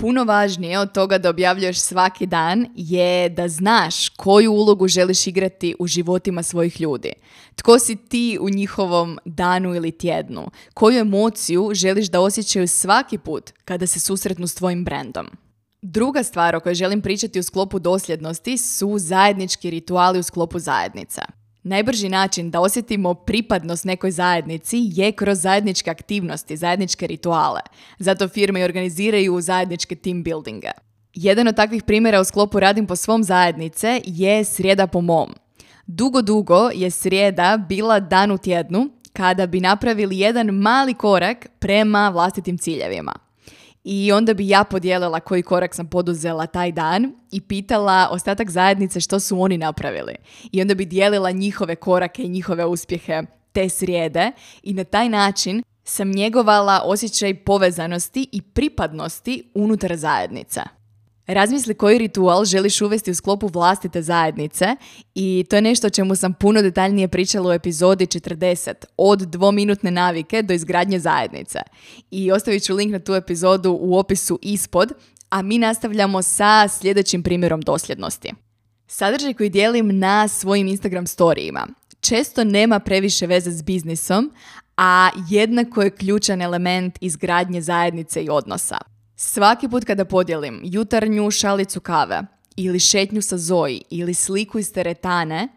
Puno 0.00 0.24
važnije 0.24 0.78
od 0.78 0.92
toga 0.92 1.18
da 1.18 1.30
objavljuješ 1.30 1.80
svaki 1.80 2.26
dan 2.26 2.66
je 2.74 3.28
da 3.28 3.48
znaš 3.48 4.08
koju 4.08 4.52
ulogu 4.52 4.88
želiš 4.88 5.26
igrati 5.26 5.74
u 5.78 5.86
životima 5.86 6.42
svojih 6.42 6.80
ljudi. 6.80 7.12
Tko 7.54 7.78
si 7.78 7.96
ti 7.96 8.38
u 8.40 8.50
njihovom 8.50 9.18
danu 9.24 9.74
ili 9.74 9.92
tjednu? 9.92 10.50
Koju 10.74 10.98
emociju 10.98 11.70
želiš 11.72 12.08
da 12.08 12.20
osjećaju 12.20 12.68
svaki 12.68 13.18
put 13.18 13.50
kada 13.64 13.86
se 13.86 14.00
susretnu 14.00 14.46
s 14.46 14.54
tvojim 14.54 14.84
brendom? 14.84 15.26
Druga 15.82 16.22
stvar 16.22 16.56
o 16.56 16.60
kojoj 16.60 16.74
želim 16.74 17.02
pričati 17.02 17.40
u 17.40 17.42
sklopu 17.42 17.78
dosljednosti 17.78 18.58
su 18.58 18.98
zajednički 18.98 19.70
rituali 19.70 20.18
u 20.18 20.22
sklopu 20.22 20.58
zajednica. 20.58 21.22
Najbrži 21.62 22.08
način 22.08 22.50
da 22.50 22.60
osjetimo 22.60 23.14
pripadnost 23.14 23.84
nekoj 23.84 24.10
zajednici 24.10 24.78
je 24.82 25.12
kroz 25.12 25.40
zajedničke 25.40 25.90
aktivnosti, 25.90 26.56
zajedničke 26.56 27.06
rituale. 27.06 27.60
Zato 27.98 28.28
firme 28.28 28.64
organiziraju 28.64 29.40
zajedničke 29.40 29.96
team 29.96 30.22
buildinge. 30.22 30.70
Jedan 31.14 31.48
od 31.48 31.56
takvih 31.56 31.82
primjera 31.82 32.20
u 32.20 32.24
sklopu 32.24 32.60
Radim 32.60 32.86
po 32.86 32.96
svom 32.96 33.24
zajednice 33.24 34.00
je 34.04 34.44
Srijeda 34.44 34.86
po 34.86 35.00
mom. 35.00 35.34
Dugo, 35.86 36.22
dugo 36.22 36.70
je 36.74 36.90
Srijeda 36.90 37.64
bila 37.68 38.00
dan 38.00 38.30
u 38.30 38.38
tjednu 38.38 38.88
kada 39.12 39.46
bi 39.46 39.60
napravili 39.60 40.18
jedan 40.18 40.46
mali 40.46 40.94
korak 40.94 41.46
prema 41.58 42.08
vlastitim 42.08 42.58
ciljevima. 42.58 43.27
I 43.90 44.12
onda 44.12 44.34
bi 44.34 44.48
ja 44.48 44.64
podijelila 44.64 45.20
koji 45.20 45.42
korak 45.42 45.74
sam 45.74 45.86
poduzela 45.86 46.46
taj 46.46 46.72
dan 46.72 47.12
i 47.30 47.40
pitala 47.40 48.08
ostatak 48.10 48.50
zajednice 48.50 49.00
što 49.00 49.20
su 49.20 49.40
oni 49.40 49.58
napravili. 49.58 50.14
I 50.52 50.62
onda 50.62 50.74
bi 50.74 50.84
dijelila 50.84 51.30
njihove 51.30 51.76
korake 51.76 52.22
i 52.22 52.28
njihove 52.28 52.64
uspjehe 52.64 53.22
te 53.52 53.68
srijede 53.68 54.32
i 54.62 54.74
na 54.74 54.84
taj 54.84 55.08
način 55.08 55.62
sam 55.84 56.10
njegovala 56.10 56.82
osjećaj 56.84 57.34
povezanosti 57.34 58.28
i 58.32 58.42
pripadnosti 58.42 59.50
unutar 59.54 59.96
zajednice. 59.96 60.77
Razmisli 61.28 61.74
koji 61.74 61.98
ritual 61.98 62.44
želiš 62.44 62.80
uvesti 62.80 63.10
u 63.10 63.14
sklopu 63.14 63.46
vlastite 63.46 64.02
zajednice 64.02 64.76
i 65.14 65.46
to 65.50 65.56
je 65.56 65.62
nešto 65.62 65.86
o 65.86 65.90
čemu 65.90 66.16
sam 66.16 66.34
puno 66.34 66.62
detaljnije 66.62 67.08
pričala 67.08 67.48
u 67.48 67.52
epizodi 67.52 68.06
40 68.06 68.72
od 68.96 69.18
dvominutne 69.20 69.90
navike 69.90 70.42
do 70.42 70.54
izgradnje 70.54 70.98
zajednice. 70.98 71.58
I 72.10 72.32
ostavit 72.32 72.64
ću 72.64 72.74
link 72.74 72.92
na 72.92 72.98
tu 72.98 73.14
epizodu 73.14 73.78
u 73.80 73.98
opisu 73.98 74.38
ispod, 74.42 74.92
a 75.30 75.42
mi 75.42 75.58
nastavljamo 75.58 76.22
sa 76.22 76.68
sljedećim 76.68 77.22
primjerom 77.22 77.60
dosljednosti. 77.60 78.32
Sadržaj 78.86 79.34
koji 79.34 79.50
dijelim 79.50 79.98
na 79.98 80.28
svojim 80.28 80.66
Instagram 80.66 81.06
storijima 81.06 81.66
često 82.00 82.44
nema 82.44 82.80
previše 82.80 83.26
veze 83.26 83.50
s 83.50 83.62
biznisom, 83.62 84.32
a 84.76 85.10
jednako 85.28 85.82
je 85.82 85.90
ključan 85.90 86.42
element 86.42 86.98
izgradnje 87.00 87.60
zajednice 87.60 88.22
i 88.22 88.30
odnosa. 88.30 88.78
Svaki 89.20 89.68
put 89.68 89.84
kada 89.84 90.04
podijelim 90.04 90.60
jutarnju 90.64 91.30
šalicu 91.30 91.80
kave 91.80 92.22
ili 92.56 92.80
šetnju 92.80 93.22
sa 93.22 93.38
Zoji 93.38 93.82
ili 93.90 94.14
sliku 94.14 94.58
iz 94.58 94.72
teretane, 94.72 95.48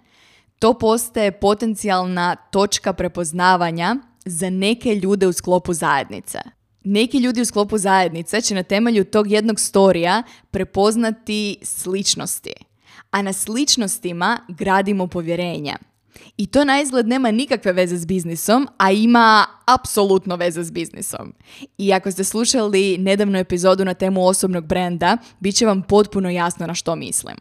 to 0.60 0.74
postaje 0.74 1.32
potencijalna 1.32 2.36
točka 2.36 2.94
prepoznavanja 2.94 3.96
za 4.26 4.50
neke 4.50 4.96
ljude 4.96 5.28
u 5.28 5.34
sklopu 5.34 5.74
zajednice. 5.74 6.40
Neki 6.84 7.18
ljudi 7.18 7.42
u 7.42 7.46
sklopu 7.46 7.78
zajednice 7.78 8.42
će 8.42 8.56
na 8.56 8.64
temelju 8.64 9.04
tog 9.04 9.32
jednog 9.32 9.60
storija 9.60 10.24
prepoznati 10.52 11.58
sličnosti, 11.62 12.54
a 13.12 13.22
na 13.22 13.34
sličnostima 13.34 14.40
gradimo 14.48 15.08
povjerenje. 15.08 15.76
I 16.38 16.48
to 16.48 16.64
na 16.66 16.82
izgled 16.82 17.08
nema 17.08 17.32
nikakve 17.32 17.74
veze 17.74 17.98
s 17.98 18.06
biznisom, 18.06 18.68
a 18.78 18.92
ima 18.92 19.46
apsolutno 19.66 20.36
veze 20.36 20.64
s 20.64 20.72
biznisom. 20.72 21.34
I 21.78 21.94
ako 21.94 22.12
ste 22.12 22.24
slušali 22.24 22.98
nedavnu 22.98 23.38
epizodu 23.38 23.86
na 23.86 23.94
temu 23.94 24.28
osobnog 24.28 24.66
brenda, 24.66 25.18
bit 25.40 25.56
će 25.56 25.66
vam 25.66 25.82
potpuno 25.82 26.30
jasno 26.30 26.68
na 26.68 26.74
što 26.74 26.96
mislim. 26.96 27.36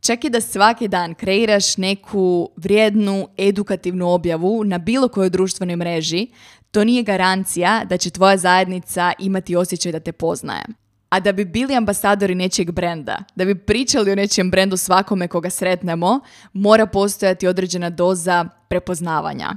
Čak 0.00 0.24
i 0.24 0.30
da 0.30 0.40
svaki 0.40 0.88
dan 0.88 1.14
kreiraš 1.14 1.76
neku 1.76 2.50
vrijednu, 2.56 3.28
edukativnu 3.36 4.10
objavu 4.10 4.64
na 4.64 4.78
bilo 4.78 5.08
kojoj 5.08 5.30
društvenoj 5.30 5.76
mreži, 5.76 6.26
to 6.70 6.84
nije 6.84 7.02
garancija 7.02 7.84
da 7.84 7.96
će 7.96 8.10
tvoja 8.10 8.36
zajednica 8.36 9.12
imati 9.18 9.56
osjećaj 9.56 9.92
da 9.92 10.00
te 10.00 10.12
poznaje. 10.12 10.64
A 11.12 11.20
da 11.20 11.32
bi 11.32 11.44
bili 11.44 11.74
ambasadori 11.74 12.34
nečijeg 12.34 12.70
brenda, 12.70 13.18
da 13.36 13.44
bi 13.44 13.54
pričali 13.54 14.12
o 14.12 14.14
nečijem 14.14 14.50
brendu 14.50 14.76
svakome 14.76 15.28
koga 15.28 15.50
sretnemo, 15.50 16.20
mora 16.52 16.86
postojati 16.86 17.46
određena 17.46 17.90
doza 17.90 18.44
prepoznavanja. 18.68 19.56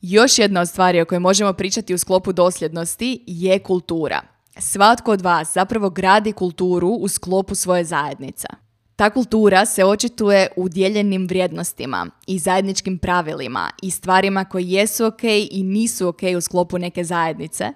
Još 0.00 0.38
jedna 0.38 0.60
od 0.60 0.68
stvari 0.68 1.00
o 1.00 1.04
kojoj 1.04 1.20
možemo 1.20 1.52
pričati 1.52 1.94
u 1.94 1.98
sklopu 1.98 2.32
dosljednosti 2.32 3.24
je 3.26 3.58
kultura. 3.58 4.20
Svatko 4.58 5.12
od 5.12 5.20
vas 5.20 5.54
zapravo 5.54 5.90
gradi 5.90 6.32
kulturu 6.32 6.88
u 6.88 7.08
sklopu 7.08 7.54
svoje 7.54 7.84
zajednice. 7.84 8.48
Ta 8.96 9.10
kultura 9.10 9.66
se 9.66 9.84
očituje 9.84 10.48
u 10.56 10.68
dijeljenim 10.68 11.26
vrijednostima 11.26 12.06
i 12.26 12.38
zajedničkim 12.38 12.98
pravilima 12.98 13.70
i 13.82 13.90
stvarima 13.90 14.44
koje 14.44 14.64
jesu 14.64 15.06
ok 15.06 15.24
i 15.50 15.62
nisu 15.62 16.08
ok 16.08 16.20
u 16.38 16.40
sklopu 16.40 16.78
neke 16.78 17.04
zajednice, 17.04 17.72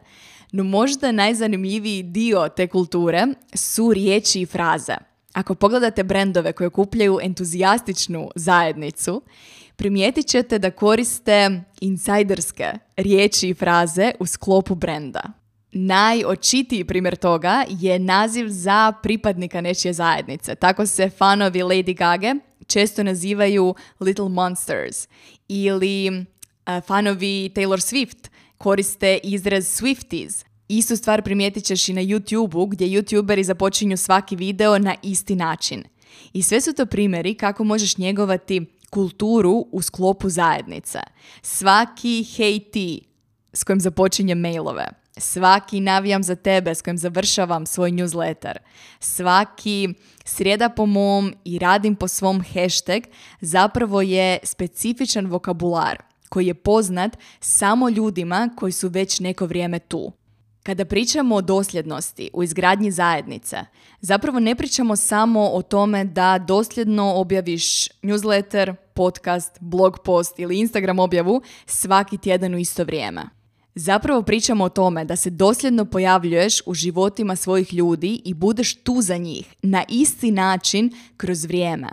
no 0.52 0.64
možda 0.64 1.12
najzanimljiviji 1.12 2.02
dio 2.02 2.48
te 2.48 2.66
kulture 2.66 3.26
su 3.54 3.92
riječi 3.92 4.40
i 4.40 4.46
fraze. 4.46 4.94
Ako 5.32 5.54
pogledate 5.54 6.04
brendove 6.04 6.52
koje 6.52 6.66
okupljaju 6.66 7.18
entuzijastičnu 7.22 8.30
zajednicu, 8.34 9.22
primijetit 9.76 10.26
ćete 10.26 10.58
da 10.58 10.70
koriste 10.70 11.62
insajderske 11.80 12.72
riječi 12.96 13.48
i 13.48 13.54
fraze 13.54 14.12
u 14.20 14.26
sklopu 14.26 14.74
brenda. 14.74 15.22
Najočitiji 15.72 16.84
primjer 16.84 17.16
toga 17.16 17.64
je 17.68 17.98
naziv 17.98 18.46
za 18.48 18.92
pripadnika 19.02 19.60
nečije 19.60 19.92
zajednice. 19.92 20.54
Tako 20.54 20.86
se 20.86 21.10
fanovi 21.10 21.62
Lady 21.62 21.96
Gaga 21.96 22.34
često 22.66 23.02
nazivaju 23.02 23.74
Little 24.00 24.28
Monsters 24.28 25.08
ili 25.48 26.08
uh, 26.10 26.84
fanovi 26.86 27.50
Taylor 27.54 27.78
Swift 27.78 28.28
koriste 28.58 29.18
izraz 29.22 29.64
Swifties. 29.64 30.44
Istu 30.68 30.96
stvar 30.96 31.22
primijetit 31.22 31.64
ćeš 31.64 31.88
i 31.88 31.92
na 31.92 32.00
YouTube-u 32.00 32.66
gdje 32.66 32.88
youtuberi 32.88 33.42
započinju 33.42 33.96
svaki 33.96 34.36
video 34.36 34.78
na 34.78 34.94
isti 35.02 35.36
način. 35.36 35.84
I 36.32 36.42
sve 36.42 36.60
su 36.60 36.72
to 36.72 36.86
primjeri 36.86 37.34
kako 37.34 37.64
možeš 37.64 37.98
njegovati 37.98 38.66
kulturu 38.90 39.66
u 39.72 39.82
sklopu 39.82 40.28
zajednice. 40.28 40.98
Svaki 41.42 42.25
hej 42.36 42.60
ti 42.60 43.00
s 43.52 43.64
kojim 43.64 43.80
započinjem 43.80 44.40
mailove 44.40 45.06
svaki 45.18 45.80
navijam 45.80 46.23
za 46.23 46.34
tebe 46.34 46.75
s 46.75 46.82
kojim 46.82 46.99
završavam 46.99 47.66
svoj 47.66 47.90
newsletter, 47.90 48.56
svaki 49.00 49.88
srijeda 50.25 50.69
po 50.69 50.86
mom 50.86 51.34
i 51.45 51.58
radim 51.58 51.97
po 51.97 52.08
svom 52.08 52.45
hashtag 52.54 53.02
zapravo 53.40 54.02
je 54.02 54.38
specifičan 54.42 55.26
vokabular 55.26 56.02
koji 56.28 56.47
je 56.47 56.54
poznat 56.54 57.17
samo 57.41 57.89
ljudima 57.89 58.50
koji 58.56 58.73
su 58.73 58.89
već 58.89 59.21
neko 59.21 59.47
vrijeme 59.47 59.78
tu. 59.78 60.12
Kada 60.62 60.84
pričamo 60.84 61.34
o 61.34 61.41
dosljednosti 61.41 62.30
u 62.32 62.43
izgradnji 62.43 62.91
zajednice, 62.91 63.56
zapravo 64.00 64.41
ne 64.41 64.54
pričamo 64.54 64.97
samo 64.97 65.49
o 65.49 65.62
tome 65.62 66.04
da 66.04 66.39
dosljedno 66.39 67.15
objaviš 67.15 67.89
newsletter, 68.02 68.75
podcast, 68.95 69.58
blog 69.60 69.99
post 70.04 70.39
ili 70.39 70.58
Instagram 70.58 70.99
objavu 70.99 71.43
svaki 71.67 72.19
tjedan 72.19 72.54
u 72.54 72.58
isto 72.58 72.84
vrijeme. 72.84 73.23
Zapravo 73.75 74.23
pričamo 74.23 74.65
o 74.65 74.69
tome 74.69 75.04
da 75.04 75.17
se 75.17 75.30
dosljedno 75.30 75.84
pojavljuješ 75.84 76.62
u 76.67 76.75
životima 76.75 77.36
svojih 77.36 77.75
ljudi 77.75 78.21
i 78.25 78.34
budeš 78.34 78.82
tu 78.82 79.00
za 79.00 79.17
njih 79.17 79.54
na 79.62 79.84
isti 79.89 80.30
način 80.30 80.91
kroz 81.17 81.45
vrijeme. 81.45 81.89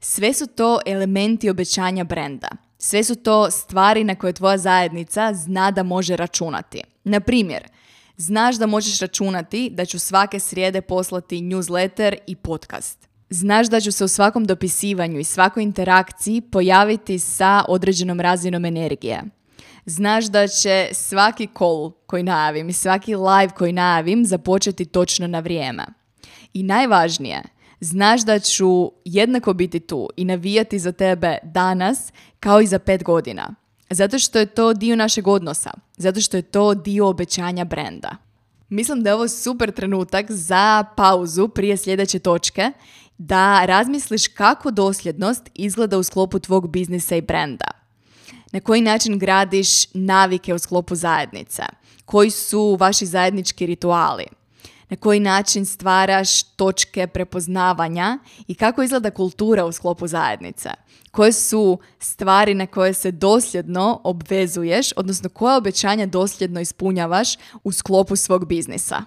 Sve 0.00 0.32
su 0.32 0.46
to 0.46 0.78
elementi 0.86 1.50
obećanja 1.50 2.04
brenda. 2.04 2.48
Sve 2.78 3.04
su 3.04 3.14
to 3.14 3.50
stvari 3.50 4.04
na 4.04 4.14
koje 4.14 4.32
tvoja 4.32 4.58
zajednica 4.58 5.34
zna 5.34 5.70
da 5.70 5.82
može 5.82 6.16
računati. 6.16 6.82
Na 7.04 7.20
primjer, 7.20 7.68
znaš 8.16 8.56
da 8.56 8.66
možeš 8.66 9.00
računati 9.00 9.70
da 9.70 9.84
ću 9.84 9.98
svake 9.98 10.40
srijede 10.40 10.80
poslati 10.80 11.40
newsletter 11.40 12.16
i 12.26 12.36
podcast. 12.36 13.08
Znaš 13.30 13.66
da 13.66 13.80
ću 13.80 13.92
se 13.92 14.04
u 14.04 14.08
svakom 14.08 14.44
dopisivanju 14.44 15.18
i 15.18 15.24
svakoj 15.24 15.62
interakciji 15.62 16.40
pojaviti 16.40 17.18
sa 17.18 17.64
određenom 17.68 18.20
razinom 18.20 18.64
energije 18.64 19.22
znaš 19.86 20.24
da 20.24 20.48
će 20.48 20.88
svaki 20.92 21.48
call 21.58 21.92
koji 22.06 22.22
najavim 22.22 22.68
i 22.68 22.72
svaki 22.72 23.14
live 23.14 23.52
koji 23.56 23.72
najavim 23.72 24.24
započeti 24.24 24.84
točno 24.84 25.26
na 25.26 25.40
vrijeme. 25.40 25.86
I 26.52 26.62
najvažnije, 26.62 27.42
znaš 27.80 28.24
da 28.24 28.38
ću 28.38 28.92
jednako 29.04 29.52
biti 29.52 29.80
tu 29.80 30.08
i 30.16 30.24
navijati 30.24 30.78
za 30.78 30.92
tebe 30.92 31.38
danas 31.42 32.12
kao 32.40 32.60
i 32.60 32.66
za 32.66 32.78
pet 32.78 33.04
godina. 33.04 33.54
Zato 33.90 34.18
što 34.18 34.38
je 34.38 34.46
to 34.46 34.72
dio 34.72 34.96
našeg 34.96 35.28
odnosa. 35.28 35.70
Zato 35.96 36.20
što 36.20 36.36
je 36.36 36.42
to 36.42 36.74
dio 36.74 37.08
obećanja 37.08 37.64
brenda. 37.64 38.16
Mislim 38.68 39.02
da 39.02 39.10
je 39.10 39.14
ovo 39.14 39.28
super 39.28 39.72
trenutak 39.72 40.30
za 40.30 40.84
pauzu 40.96 41.48
prije 41.48 41.76
sljedeće 41.76 42.18
točke 42.18 42.70
da 43.18 43.64
razmisliš 43.64 44.28
kako 44.28 44.70
dosljednost 44.70 45.50
izgleda 45.54 45.98
u 45.98 46.02
sklopu 46.02 46.38
tvog 46.38 46.70
biznisa 46.70 47.16
i 47.16 47.20
brenda 47.20 47.86
na 48.52 48.60
koji 48.60 48.80
način 48.80 49.18
gradiš 49.18 49.94
navike 49.94 50.54
u 50.54 50.58
sklopu 50.58 50.94
zajednice, 50.94 51.62
koji 52.04 52.30
su 52.30 52.76
vaši 52.80 53.06
zajednički 53.06 53.66
rituali, 53.66 54.24
na 54.88 54.96
koji 54.96 55.20
način 55.20 55.66
stvaraš 55.66 56.42
točke 56.42 57.06
prepoznavanja 57.06 58.18
i 58.48 58.54
kako 58.54 58.82
izgleda 58.82 59.10
kultura 59.10 59.64
u 59.64 59.72
sklopu 59.72 60.06
zajednice. 60.06 60.70
Koje 61.10 61.32
su 61.32 61.78
stvari 61.98 62.54
na 62.54 62.66
koje 62.66 62.94
se 62.94 63.10
dosljedno 63.10 64.00
obvezuješ, 64.04 64.92
odnosno 64.96 65.28
koje 65.28 65.56
obećanja 65.56 66.06
dosljedno 66.06 66.60
ispunjavaš 66.60 67.36
u 67.64 67.72
sklopu 67.72 68.16
svog 68.16 68.46
biznisa. 68.46 69.02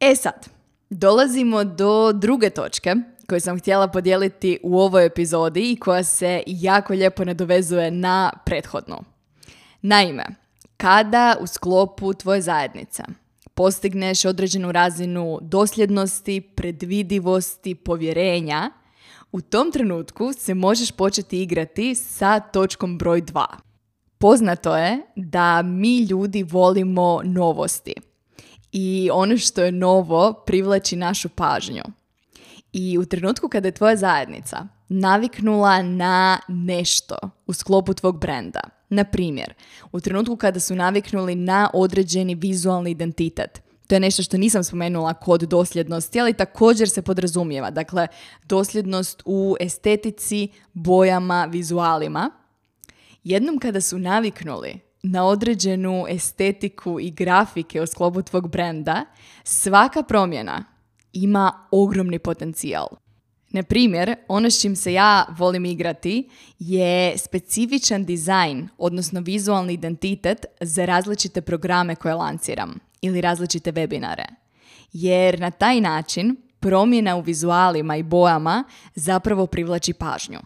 E 0.00 0.14
sad, 0.16 0.48
dolazimo 0.90 1.64
do 1.64 2.12
druge 2.12 2.50
točke 2.50 2.94
koju 3.28 3.40
sam 3.40 3.58
htjela 3.58 3.88
podijeliti 3.88 4.58
u 4.62 4.80
ovoj 4.80 5.06
epizodi 5.06 5.72
i 5.72 5.76
koja 5.76 6.04
se 6.04 6.42
jako 6.46 6.92
lijepo 6.92 7.24
nadovezuje 7.24 7.90
na 7.90 8.32
prethodnu. 8.44 8.96
Naime, 9.82 10.26
kada 10.76 11.36
u 11.40 11.46
sklopu 11.46 12.14
tvoje 12.14 12.42
zajednice 12.42 13.02
postigneš 13.58 14.24
određenu 14.24 14.72
razinu 14.72 15.38
dosljednosti, 15.42 16.40
predvidivosti, 16.40 17.74
povjerenja, 17.74 18.70
u 19.32 19.40
tom 19.40 19.72
trenutku 19.72 20.32
se 20.32 20.54
možeš 20.54 20.90
početi 20.90 21.42
igrati 21.42 21.94
sa 21.94 22.40
točkom 22.40 22.98
broj 22.98 23.22
2. 23.22 23.44
Poznato 24.18 24.76
je 24.76 24.98
da 25.16 25.62
mi 25.62 25.98
ljudi 25.98 26.42
volimo 26.42 27.20
novosti 27.24 27.94
i 28.72 29.10
ono 29.12 29.36
što 29.36 29.62
je 29.62 29.72
novo 29.72 30.32
privlači 30.46 30.96
našu 30.96 31.28
pažnju. 31.28 31.82
I 32.72 32.98
u 32.98 33.06
trenutku 33.06 33.48
kada 33.48 33.68
je 33.68 33.72
tvoja 33.72 33.96
zajednica 33.96 34.66
naviknula 34.88 35.82
na 35.82 36.38
nešto 36.48 37.16
u 37.46 37.52
sklopu 37.52 37.94
tvog 37.94 38.20
brenda, 38.20 38.60
na 38.88 39.04
primjer, 39.04 39.54
u 39.92 40.00
trenutku 40.00 40.36
kada 40.36 40.60
su 40.60 40.74
naviknuli 40.74 41.34
na 41.34 41.70
određeni 41.74 42.34
vizualni 42.34 42.90
identitet, 42.90 43.62
to 43.88 43.94
je 43.94 44.00
nešto 44.00 44.22
što 44.22 44.36
nisam 44.36 44.64
spomenula 44.64 45.14
kod 45.14 45.40
dosljednosti, 45.40 46.20
ali 46.20 46.32
također 46.32 46.88
se 46.88 47.02
podrazumijeva. 47.02 47.70
Dakle, 47.70 48.06
dosljednost 48.44 49.22
u 49.24 49.56
estetici, 49.60 50.48
bojama, 50.72 51.44
vizualima. 51.44 52.30
Jednom 53.24 53.58
kada 53.58 53.80
su 53.80 53.98
naviknuli 53.98 54.80
na 55.02 55.24
određenu 55.24 56.04
estetiku 56.08 57.00
i 57.00 57.10
grafike 57.10 57.82
u 57.82 57.86
sklopu 57.86 58.22
tvog 58.22 58.50
brenda, 58.50 59.04
svaka 59.44 60.02
promjena 60.02 60.64
ima 61.12 61.66
ogromni 61.70 62.18
potencijal. 62.18 62.88
Na 63.50 63.62
primjer, 63.62 64.14
ono 64.28 64.50
s 64.50 64.60
čim 64.60 64.76
se 64.76 64.92
ja 64.92 65.26
volim 65.38 65.64
igrati 65.64 66.28
je 66.58 67.18
specifičan 67.18 68.04
dizajn, 68.04 68.68
odnosno 68.78 69.20
vizualni 69.20 69.72
identitet 69.72 70.46
za 70.60 70.84
različite 70.84 71.40
programe 71.40 71.94
koje 71.96 72.14
lanciram 72.14 72.78
ili 73.00 73.20
različite 73.20 73.72
webinare. 73.72 74.24
Jer 74.92 75.40
na 75.40 75.50
taj 75.50 75.80
način 75.80 76.36
promjena 76.60 77.16
u 77.16 77.20
vizualima 77.20 77.96
i 77.96 78.02
bojama 78.02 78.64
zapravo 78.94 79.46
privlači 79.46 79.92
pažnju. 79.92 80.38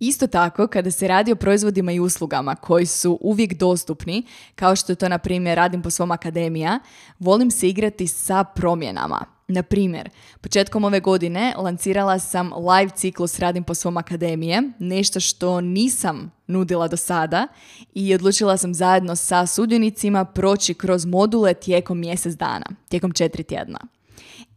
Isto 0.00 0.26
tako, 0.26 0.66
kada 0.66 0.90
se 0.90 1.08
radi 1.08 1.32
o 1.32 1.36
proizvodima 1.36 1.92
i 1.92 2.00
uslugama 2.00 2.54
koji 2.54 2.86
su 2.86 3.18
uvijek 3.20 3.54
dostupni, 3.54 4.26
kao 4.54 4.76
što 4.76 4.94
to 4.94 5.08
na 5.08 5.18
primjer 5.18 5.56
radim 5.56 5.82
po 5.82 5.90
svom 5.90 6.10
akademija, 6.10 6.78
volim 7.18 7.50
se 7.50 7.68
igrati 7.68 8.06
sa 8.06 8.44
promjenama. 8.44 9.33
Na 9.48 9.62
primjer, 9.62 10.10
početkom 10.40 10.84
ove 10.84 11.00
godine 11.00 11.54
lancirala 11.56 12.18
sam 12.18 12.52
live 12.52 12.90
ciklus 12.96 13.38
Radim 13.38 13.64
po 13.64 13.74
svom 13.74 13.96
akademije, 13.96 14.62
nešto 14.78 15.20
što 15.20 15.60
nisam 15.60 16.32
nudila 16.46 16.88
do 16.88 16.96
sada 16.96 17.48
i 17.94 18.14
odlučila 18.14 18.56
sam 18.56 18.74
zajedno 18.74 19.16
sa 19.16 19.46
sudionicima 19.46 20.24
proći 20.24 20.74
kroz 20.74 21.04
module 21.06 21.54
tijekom 21.54 21.98
mjesec 21.98 22.34
dana, 22.34 22.66
tijekom 22.88 23.12
četiri 23.12 23.42
tjedna. 23.42 23.78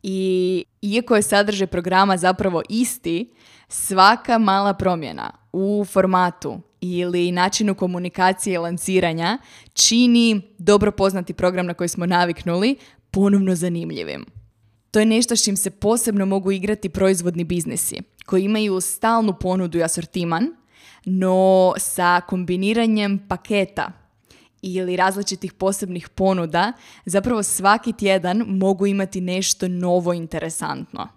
I 0.03 0.63
iako 0.81 1.15
je 1.15 1.21
sadržaj 1.21 1.67
programa 1.67 2.17
zapravo 2.17 2.61
isti, 2.69 3.33
svaka 3.67 4.37
mala 4.37 4.73
promjena 4.73 5.31
u 5.53 5.85
formatu 5.85 6.61
ili 6.81 7.31
načinu 7.31 7.75
komunikacije 7.75 8.53
i 8.53 8.57
lanciranja 8.57 9.37
čini 9.73 10.41
dobro 10.57 10.91
poznati 10.91 11.33
program 11.33 11.65
na 11.65 11.73
koji 11.73 11.87
smo 11.87 12.05
naviknuli 12.05 12.75
ponovno 13.11 13.55
zanimljivim. 13.55 14.36
To 14.97 15.01
je 15.01 15.05
nešto 15.05 15.35
s 15.35 15.43
čim 15.43 15.57
se 15.57 15.69
posebno 15.69 16.25
mogu 16.25 16.51
igrati 16.51 16.89
proizvodni 16.89 17.43
biznisi 17.43 18.01
koji 18.25 18.43
imaju 18.43 18.81
stalnu 18.81 19.33
ponudu 19.39 19.77
i 19.77 19.83
asortiman, 19.83 20.47
no 21.05 21.73
sa 21.77 22.21
kombiniranjem 22.27 23.27
paketa 23.27 23.91
ili 24.61 24.95
različitih 24.95 25.53
posebnih 25.53 26.09
ponuda, 26.09 26.73
zapravo 27.05 27.43
svaki 27.43 27.93
tjedan 27.93 28.43
mogu 28.47 28.87
imati 28.87 29.21
nešto 29.21 29.67
novo 29.67 30.13
interesantno. 30.13 31.07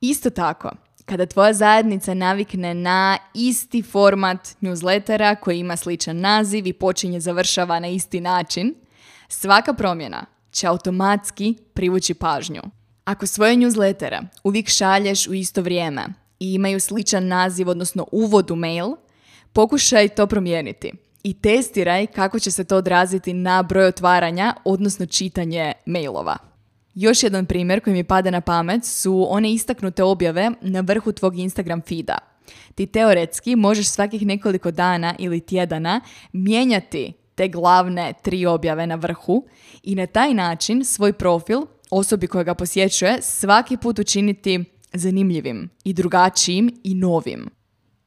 Isto 0.00 0.30
tako, 0.30 0.70
kada 1.04 1.26
tvoja 1.26 1.52
zajednica 1.52 2.14
navikne 2.14 2.74
na 2.74 3.18
isti 3.34 3.82
format 3.82 4.48
newslettera 4.60 5.36
koji 5.40 5.58
ima 5.58 5.76
sličan 5.76 6.20
naziv 6.20 6.66
i 6.66 6.72
počinje 6.72 7.20
završava 7.20 7.80
na 7.80 7.88
isti 7.88 8.20
način, 8.20 8.74
svaka 9.28 9.72
promjena 9.72 10.26
će 10.50 10.66
automatski 10.66 11.54
privući 11.72 12.14
pažnju. 12.14 12.62
Ako 13.04 13.26
svoje 13.26 13.56
newslettere 13.56 14.22
uvijek 14.44 14.68
šalješ 14.68 15.26
u 15.26 15.34
isto 15.34 15.62
vrijeme 15.62 16.04
i 16.40 16.54
imaju 16.54 16.80
sličan 16.80 17.26
naziv, 17.26 17.68
odnosno 17.68 18.06
uvod 18.12 18.50
u 18.50 18.56
mail, 18.56 18.86
pokušaj 19.52 20.08
to 20.08 20.26
promijeniti 20.26 20.92
i 21.22 21.34
testiraj 21.34 22.06
kako 22.06 22.38
će 22.38 22.50
se 22.50 22.64
to 22.64 22.76
odraziti 22.76 23.32
na 23.32 23.62
broj 23.62 23.86
otvaranja, 23.86 24.54
odnosno 24.64 25.06
čitanje 25.06 25.72
mailova. 25.86 26.36
Još 26.94 27.22
jedan 27.22 27.46
primjer 27.46 27.80
koji 27.80 27.94
mi 27.94 28.04
pada 28.04 28.30
na 28.30 28.40
pamet 28.40 28.84
su 28.84 29.26
one 29.30 29.52
istaknute 29.52 30.02
objave 30.02 30.50
na 30.60 30.80
vrhu 30.80 31.12
tvog 31.12 31.38
Instagram 31.38 31.80
feeda. 31.80 32.18
Ti 32.74 32.86
teoretski 32.86 33.56
možeš 33.56 33.86
svakih 33.86 34.26
nekoliko 34.26 34.70
dana 34.70 35.14
ili 35.18 35.40
tjedana 35.40 36.00
mijenjati 36.32 37.12
te 37.34 37.48
glavne 37.48 38.12
tri 38.22 38.46
objave 38.46 38.86
na 38.86 38.94
vrhu 38.94 39.46
i 39.82 39.94
na 39.94 40.06
taj 40.06 40.34
način 40.34 40.84
svoj 40.84 41.12
profil 41.12 41.60
osobi 41.90 42.26
koja 42.26 42.44
ga 42.44 42.54
posjećuje 42.54 43.22
svaki 43.22 43.76
put 43.76 43.98
učiniti 43.98 44.64
zanimljivim 44.92 45.70
i 45.84 45.92
drugačijim 45.92 46.80
i 46.84 46.94
novim. 46.94 47.50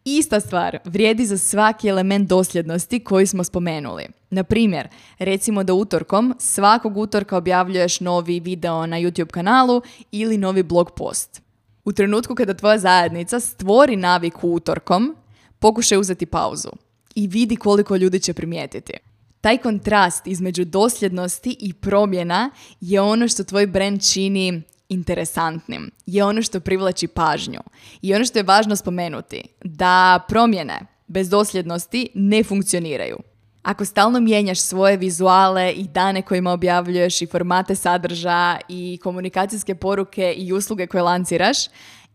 Ista 0.05 0.39
stvar 0.39 0.77
vrijedi 0.85 1.25
za 1.25 1.37
svaki 1.37 1.87
element 1.87 2.29
dosljednosti 2.29 2.99
koji 2.99 3.27
smo 3.27 3.43
spomenuli. 3.43 4.05
Na 4.29 4.43
primjer, 4.43 4.87
recimo 5.19 5.63
da 5.63 5.73
utorkom 5.73 6.35
svakog 6.39 6.97
utorka 6.97 7.37
objavljuješ 7.37 7.99
novi 7.99 8.39
video 8.39 8.85
na 8.85 8.97
YouTube 8.97 9.31
kanalu 9.31 9.81
ili 10.11 10.37
novi 10.37 10.63
blog 10.63 10.91
post. 10.91 11.41
U 11.85 11.91
trenutku 11.91 12.35
kada 12.35 12.53
tvoja 12.53 12.77
zajednica 12.77 13.39
stvori 13.39 13.95
naviku 13.95 14.49
utorkom, 14.49 15.15
pokušaj 15.59 15.97
uzeti 15.97 16.25
pauzu 16.25 16.69
i 17.15 17.27
vidi 17.27 17.55
koliko 17.55 17.95
ljudi 17.95 18.19
će 18.19 18.33
primijetiti. 18.33 18.93
Taj 19.41 19.57
kontrast 19.57 20.27
između 20.27 20.65
dosljednosti 20.65 21.57
i 21.59 21.73
promjena 21.73 22.49
je 22.81 23.01
ono 23.01 23.27
što 23.27 23.43
tvoj 23.43 23.67
brand 23.67 24.11
čini 24.11 24.61
interesantnim, 24.89 25.91
je 26.05 26.23
ono 26.23 26.41
što 26.41 26.59
privlači 26.59 27.07
pažnju. 27.07 27.59
I 28.01 28.13
ono 28.13 28.25
što 28.25 28.39
je 28.39 28.43
važno 28.43 28.75
spomenuti, 28.75 29.43
da 29.63 30.25
promjene 30.27 30.79
bez 31.07 31.29
dosljednosti 31.29 32.09
ne 32.13 32.43
funkcioniraju. 32.43 33.17
Ako 33.61 33.85
stalno 33.85 34.19
mijenjaš 34.19 34.59
svoje 34.59 34.97
vizuale 34.97 35.71
i 35.71 35.87
dane 35.87 36.21
kojima 36.21 36.51
objavljuješ 36.51 37.21
i 37.21 37.25
formate 37.25 37.75
sadržaja 37.75 38.59
i 38.69 38.99
komunikacijske 39.03 39.75
poruke 39.75 40.33
i 40.37 40.53
usluge 40.53 40.87
koje 40.87 41.01
lanciraš, 41.03 41.57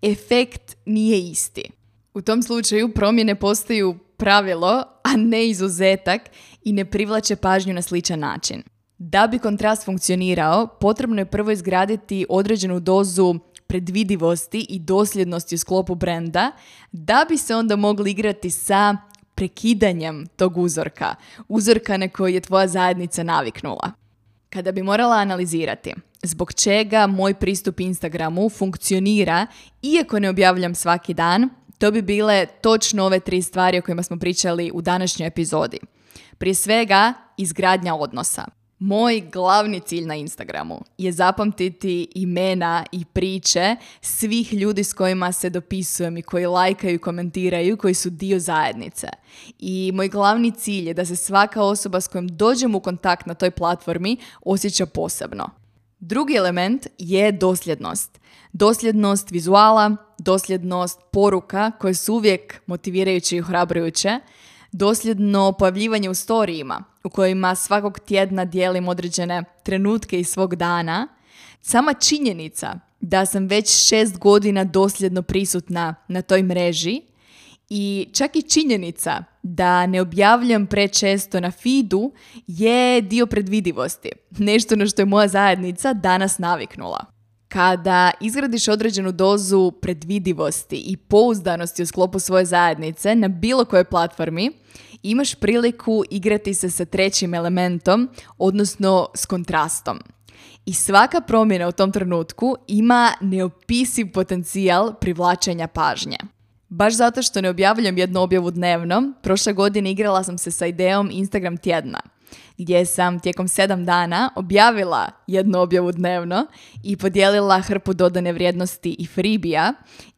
efekt 0.02 0.76
nije 0.86 1.18
isti. 1.20 1.70
U 2.14 2.22
tom 2.22 2.42
slučaju 2.42 2.94
promjene 2.94 3.34
postaju 3.34 3.98
pravilo, 4.22 4.84
a 5.02 5.16
ne 5.16 5.48
izuzetak 5.48 6.22
i 6.64 6.72
ne 6.72 6.84
privlače 6.84 7.36
pažnju 7.36 7.74
na 7.74 7.82
sličan 7.82 8.18
način. 8.18 8.62
Da 8.98 9.26
bi 9.26 9.38
kontrast 9.38 9.84
funkcionirao, 9.84 10.66
potrebno 10.80 11.18
je 11.20 11.26
prvo 11.26 11.50
izgraditi 11.50 12.26
određenu 12.28 12.80
dozu 12.80 13.34
predvidivosti 13.66 14.66
i 14.68 14.78
dosljednosti 14.78 15.54
u 15.54 15.58
sklopu 15.58 15.94
brenda, 15.94 16.50
da 16.92 17.26
bi 17.28 17.36
se 17.36 17.56
onda 17.56 17.76
mogli 17.76 18.10
igrati 18.10 18.50
sa 18.50 18.96
prekidanjem 19.34 20.26
tog 20.36 20.58
uzorka, 20.58 21.14
uzorka 21.48 21.96
na 21.96 22.08
koji 22.08 22.34
je 22.34 22.40
tvoja 22.40 22.68
zajednica 22.68 23.22
naviknula. 23.22 23.92
Kada 24.50 24.72
bi 24.72 24.82
morala 24.82 25.16
analizirati 25.16 25.94
zbog 26.22 26.54
čega 26.54 27.06
moj 27.06 27.34
pristup 27.34 27.80
Instagramu 27.80 28.48
funkcionira, 28.48 29.46
iako 29.82 30.18
ne 30.18 30.30
objavljam 30.30 30.74
svaki 30.74 31.14
dan, 31.14 31.48
to 31.82 31.90
bi 31.90 32.02
bile 32.02 32.46
točno 32.46 33.04
ove 33.04 33.20
tri 33.20 33.42
stvari 33.42 33.78
o 33.78 33.82
kojima 33.82 34.02
smo 34.02 34.18
pričali 34.18 34.70
u 34.74 34.82
današnjoj 34.82 35.26
epizodi. 35.26 35.78
Prije 36.38 36.54
svega, 36.54 37.12
izgradnja 37.36 37.94
odnosa. 37.94 38.44
Moj 38.78 39.20
glavni 39.32 39.80
cilj 39.80 40.06
na 40.06 40.14
Instagramu 40.14 40.80
je 40.98 41.12
zapamtiti 41.12 42.08
imena 42.14 42.84
i 42.92 43.04
priče 43.04 43.76
svih 44.00 44.52
ljudi 44.52 44.84
s 44.84 44.92
kojima 44.92 45.32
se 45.32 45.50
dopisujem 45.50 46.16
i 46.16 46.22
koji 46.22 46.46
lajkaju 46.46 46.94
i 46.94 46.98
komentiraju, 46.98 47.76
koji 47.76 47.94
su 47.94 48.10
dio 48.10 48.38
zajednice. 48.38 49.08
I 49.58 49.90
moj 49.94 50.08
glavni 50.08 50.50
cilj 50.50 50.88
je 50.88 50.94
da 50.94 51.04
se 51.04 51.16
svaka 51.16 51.62
osoba 51.62 52.00
s 52.00 52.08
kojom 52.08 52.28
dođem 52.28 52.74
u 52.74 52.80
kontakt 52.80 53.26
na 53.26 53.34
toj 53.34 53.50
platformi 53.50 54.16
osjeća 54.44 54.86
posebno. 54.86 55.50
Drugi 56.00 56.34
element 56.34 56.86
je 56.98 57.32
dosljednost. 57.32 58.21
Dosljednost 58.52 59.30
vizuala, 59.30 59.96
dosljednost 60.18 61.00
poruka 61.12 61.70
koje 61.70 61.94
su 61.94 62.14
uvijek 62.14 62.60
motivirajuće 62.66 63.36
i 63.36 63.40
ohrabrujuće, 63.40 64.20
dosljedno 64.72 65.52
pojavljivanje 65.52 66.10
u 66.10 66.14
storijima 66.14 66.84
u 67.04 67.10
kojima 67.10 67.54
svakog 67.54 67.98
tjedna 67.98 68.44
dijelim 68.44 68.88
određene 68.88 69.44
trenutke 69.62 70.20
iz 70.20 70.28
svog 70.28 70.56
dana, 70.56 71.08
sama 71.60 71.94
činjenica 71.94 72.78
da 73.00 73.26
sam 73.26 73.46
već 73.46 73.88
šest 73.88 74.18
godina 74.18 74.64
dosljedno 74.64 75.22
prisutna 75.22 75.94
na 76.08 76.22
toj 76.22 76.42
mreži 76.42 77.00
i 77.68 78.08
čak 78.12 78.36
i 78.36 78.42
činjenica 78.42 79.24
da 79.42 79.86
ne 79.86 80.00
objavljam 80.00 80.66
prečesto 80.66 81.40
na 81.40 81.50
feedu 81.50 82.12
je 82.46 83.00
dio 83.00 83.26
predvidivosti. 83.26 84.10
Nešto 84.30 84.76
na 84.76 84.86
što 84.86 85.02
je 85.02 85.06
moja 85.06 85.28
zajednica 85.28 85.92
danas 85.92 86.38
naviknula. 86.38 87.12
Kada 87.52 88.10
izgradiš 88.20 88.68
određenu 88.68 89.12
dozu 89.12 89.72
predvidivosti 89.82 90.76
i 90.76 90.96
pouzdanosti 90.96 91.82
u 91.82 91.86
sklopu 91.86 92.18
svoje 92.18 92.44
zajednice 92.44 93.14
na 93.14 93.28
bilo 93.28 93.64
kojoj 93.64 93.84
platformi, 93.84 94.50
imaš 95.02 95.34
priliku 95.34 96.04
igrati 96.10 96.54
se 96.54 96.70
sa 96.70 96.84
trećim 96.84 97.34
elementom, 97.34 98.08
odnosno 98.38 99.08
s 99.14 99.26
kontrastom. 99.26 100.00
I 100.66 100.74
svaka 100.74 101.20
promjena 101.20 101.68
u 101.68 101.72
tom 101.72 101.92
trenutku 101.92 102.56
ima 102.66 103.12
neopisiv 103.20 104.12
potencijal 104.12 104.94
privlačenja 104.94 105.66
pažnje. 105.66 106.18
Baš 106.68 106.94
zato 106.94 107.22
što 107.22 107.40
ne 107.40 107.50
objavljam 107.50 107.98
jednu 107.98 108.20
objavu 108.20 108.50
dnevno, 108.50 109.12
prošle 109.22 109.52
godine 109.52 109.90
igrala 109.90 110.24
sam 110.24 110.38
se 110.38 110.50
sa 110.50 110.66
idejom 110.66 111.10
Instagram 111.12 111.56
tjedna– 111.56 112.00
gdje 112.58 112.86
sam 112.86 113.20
tijekom 113.20 113.48
sedam 113.48 113.84
dana 113.84 114.30
objavila 114.36 115.10
jednu 115.26 115.60
objavu 115.60 115.92
dnevno 115.92 116.46
i 116.82 116.96
podijelila 116.96 117.60
hrpu 117.60 117.92
dodane 117.92 118.32
vrijednosti 118.32 118.96
i 118.98 119.06
fribija 119.06 119.72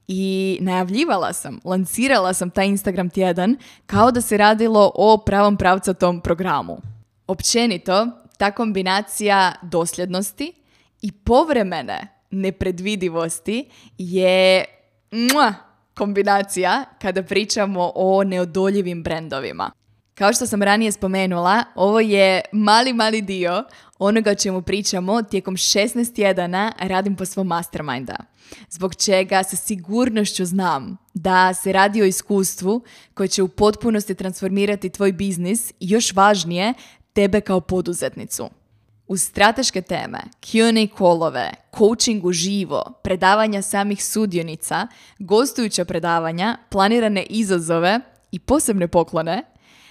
i 0.09 0.59
najavljivala 0.61 1.33
sam, 1.33 1.61
lancirala 1.65 2.33
sam 2.33 2.51
taj 2.51 2.67
Instagram 2.67 3.11
tjedan 3.11 3.57
kao 3.87 4.11
da 4.11 4.21
se 4.21 4.37
radilo 4.37 4.93
o 4.95 5.23
pravom 5.27 5.57
pravcatom 5.57 6.21
programu. 6.21 6.77
Općenito, 7.27 8.09
ta 8.39 8.51
kombinacija 8.51 9.55
dosljednosti 9.63 10.53
i 11.03 11.13
povremene 11.13 12.09
nepredvidivosti 12.31 13.69
je 13.99 14.65
kombinacija 15.95 16.85
kada 17.03 17.23
pričamo 17.23 17.93
o 17.95 18.25
neodoljivim 18.25 19.03
brendovima. 19.03 19.71
Kao 20.15 20.33
što 20.33 20.47
sam 20.47 20.63
ranije 20.63 20.93
spomenula, 20.93 21.65
ovo 21.75 22.01
je 22.01 22.41
mali, 22.53 22.93
mali 22.93 23.23
dio 23.23 23.65
onoga 23.99 24.31
o 24.31 24.35
čemu 24.35 24.63
pričamo 24.63 25.23
tijekom 25.23 25.57
16 25.57 26.15
tjedana 26.15 26.73
radim 26.79 27.17
po 27.17 27.25
svom 27.25 27.47
masterminda. 27.47 28.17
Zbog 28.71 28.95
čega 28.95 29.43
sa 29.43 29.57
sigurnošću 29.57 30.45
znam 30.45 30.97
da 31.15 31.55
se 31.55 31.73
radi 31.73 32.03
o 32.03 32.05
iskustvu 32.05 32.83
koje 33.15 33.29
će 33.29 33.43
u 33.43 33.49
potpunosti 33.49 34.15
transformirati 34.15 34.91
tvoj 34.91 35.13
biznis 35.13 35.71
i 35.71 35.75
još 35.81 36.13
važnije, 36.13 36.75
tebe 37.13 37.41
kao 37.41 37.61
poduzetnicu. 37.61 38.51
Uz 39.07 39.23
strateške 39.23 39.83
teme, 39.83 40.19
Q&A 40.41 40.97
kolove, 40.97 41.51
coaching 41.79 42.25
uživo, 42.25 43.01
predavanja 43.03 43.63
samih 43.63 44.05
sudionica, 44.05 44.87
gostujuća 45.19 45.85
predavanja, 45.85 46.59
planirane 46.71 47.23
izazove 47.23 48.01
i 48.33 48.39
posebne 48.39 48.89
poklone, 48.89 49.43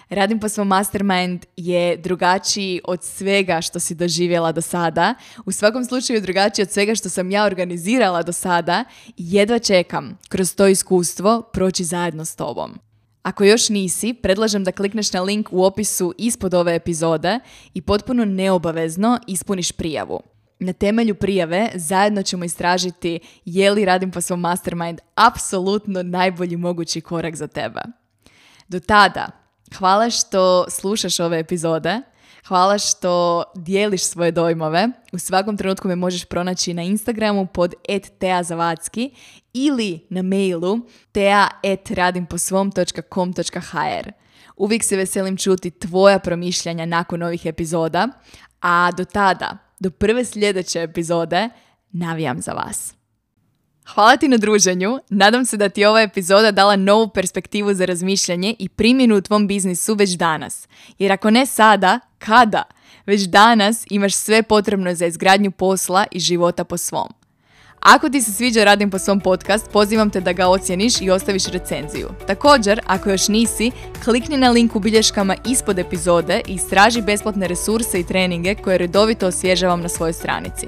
Radim 0.10 0.39
po 0.39 0.50
svom 0.50 0.68
mastermind 0.68 1.46
je 1.58 1.98
drugačiji 1.98 2.82
od 2.84 3.04
svega 3.04 3.62
što 3.62 3.80
si 3.80 3.96
doživjela 3.96 4.52
do 4.52 4.62
sada. 4.62 5.16
U 5.46 5.52
svakom 5.52 5.86
slučaju 5.86 6.22
drugačiji 6.22 6.63
od 6.63 6.72
svega 6.72 6.96
što 6.96 7.10
sam 7.10 7.32
ja 7.32 7.46
organizirala 7.46 8.24
do 8.24 8.34
sada 8.34 8.84
jedva 9.18 9.60
čekam 9.60 10.18
kroz 10.30 10.56
to 10.56 10.68
iskustvo 10.68 11.42
proći 11.54 11.84
zajedno 11.84 12.26
s 12.26 12.36
tobom. 12.36 12.80
Ako 13.24 13.44
još 13.44 13.70
nisi, 13.70 14.13
predlažem 14.13 14.63
da 14.63 14.72
klikneš 14.72 15.13
na 15.13 15.22
link 15.22 15.48
u 15.52 15.63
opisu 15.63 16.13
ispod 16.18 16.54
ove 16.54 16.76
epizode 16.76 17.39
i 17.74 17.82
potpuno 17.82 18.26
neobavezno 18.26 19.20
ispuniš 19.28 19.72
prijavu. 19.72 20.22
Na 20.60 20.74
temelju 20.74 21.16
prijave 21.16 21.70
zajedno 21.76 22.24
ćemo 22.24 22.46
istražiti 22.46 23.20
je 23.46 23.72
li 23.72 23.86
radim 23.86 24.12
po 24.12 24.22
svom 24.22 24.39
mastermind 24.39 25.00
apsolutno 25.16 26.04
najbolji 26.04 26.58
mogući 26.58 27.02
korak 27.02 27.36
za 27.36 27.48
tebe. 27.48 27.82
Do 28.68 28.80
tada, 28.80 29.42
hvala 29.78 30.10
što 30.10 30.66
slušaš 30.70 31.20
ove 31.20 31.40
epizode, 31.40 32.02
hvala 32.48 32.78
što 32.78 33.44
dijeliš 33.56 34.04
svoje 34.04 34.32
dojmove. 34.32 34.90
U 35.12 35.20
svakom 35.20 35.58
trenutku 35.58 35.88
me 35.88 35.96
možeš 35.96 36.26
pronaći 36.26 36.74
na 36.74 36.82
Instagramu 36.82 37.46
pod 37.46 37.74
@teazavacki 38.20 39.12
ili 39.54 40.08
na 40.10 40.22
mailu 40.22 40.80
tea.radimposvom.com.hr. 41.12 44.12
Uvijek 44.58 44.84
se 44.84 44.96
veselim 44.96 45.38
čuti 45.38 45.72
tvoja 45.72 46.20
promišljanja 46.20 46.86
nakon 46.86 47.24
ovih 47.24 47.46
epizoda, 47.46 48.08
a 48.62 48.92
do 48.98 49.06
tada, 49.06 49.58
do 49.80 49.90
prve 49.90 50.26
sljedeće 50.26 50.82
epizode, 50.82 51.50
navijam 51.92 52.42
za 52.42 52.52
vas. 52.52 53.03
Hvala 53.88 54.17
ti 54.17 54.28
na 54.28 54.38
druženju. 54.38 55.00
Nadam 55.10 55.46
se 55.46 55.58
da 55.58 55.69
ti 55.69 55.82
je 55.82 55.89
ova 55.89 56.02
epizoda 56.02 56.52
dala 56.52 56.76
novu 56.76 57.08
perspektivu 57.08 57.74
za 57.74 57.86
razmišljanje 57.86 58.56
i 58.60 58.69
primjenu 58.69 59.17
u 59.17 59.22
tvom 59.22 59.48
biznisu 59.48 59.93
već 59.93 60.10
danas. 60.10 60.67
Jer 61.00 61.12
ako 61.12 61.30
ne 61.30 61.46
sada, 61.46 62.00
kada? 62.19 62.63
Već 63.06 63.22
danas 63.22 63.86
imaš 63.89 64.13
sve 64.13 64.43
potrebno 64.43 64.96
za 64.96 65.06
izgradnju 65.06 65.52
posla 65.52 66.06
i 66.12 66.19
života 66.19 66.63
po 66.63 66.78
svom. 66.78 67.13
Ako 67.80 68.10
ti 68.10 68.22
se 68.22 68.32
sviđa 68.32 68.63
Radim 68.63 68.91
po 68.91 69.00
svom 69.00 69.19
podcast, 69.19 69.72
pozivam 69.72 70.10
te 70.10 70.22
da 70.22 70.34
ga 70.34 70.48
ocjeniš 70.48 71.02
i 71.02 71.10
ostaviš 71.10 71.46
recenziju. 71.46 72.10
Također, 72.28 72.82
ako 72.86 73.10
još 73.10 73.28
nisi, 73.28 73.72
klikni 74.04 74.38
na 74.38 74.50
link 74.50 74.76
u 74.76 74.80
bilješkama 74.80 75.36
ispod 75.46 75.80
epizode 75.80 76.41
i 76.48 76.54
istraži 76.54 77.02
besplatne 77.02 77.48
resurse 77.48 78.00
i 78.00 78.04
treninge 78.04 78.56
koje 78.56 78.78
redovito 78.78 79.28
osvježavam 79.28 79.82
na 79.82 79.89
svojoj 79.89 80.13
stranici. 80.13 80.67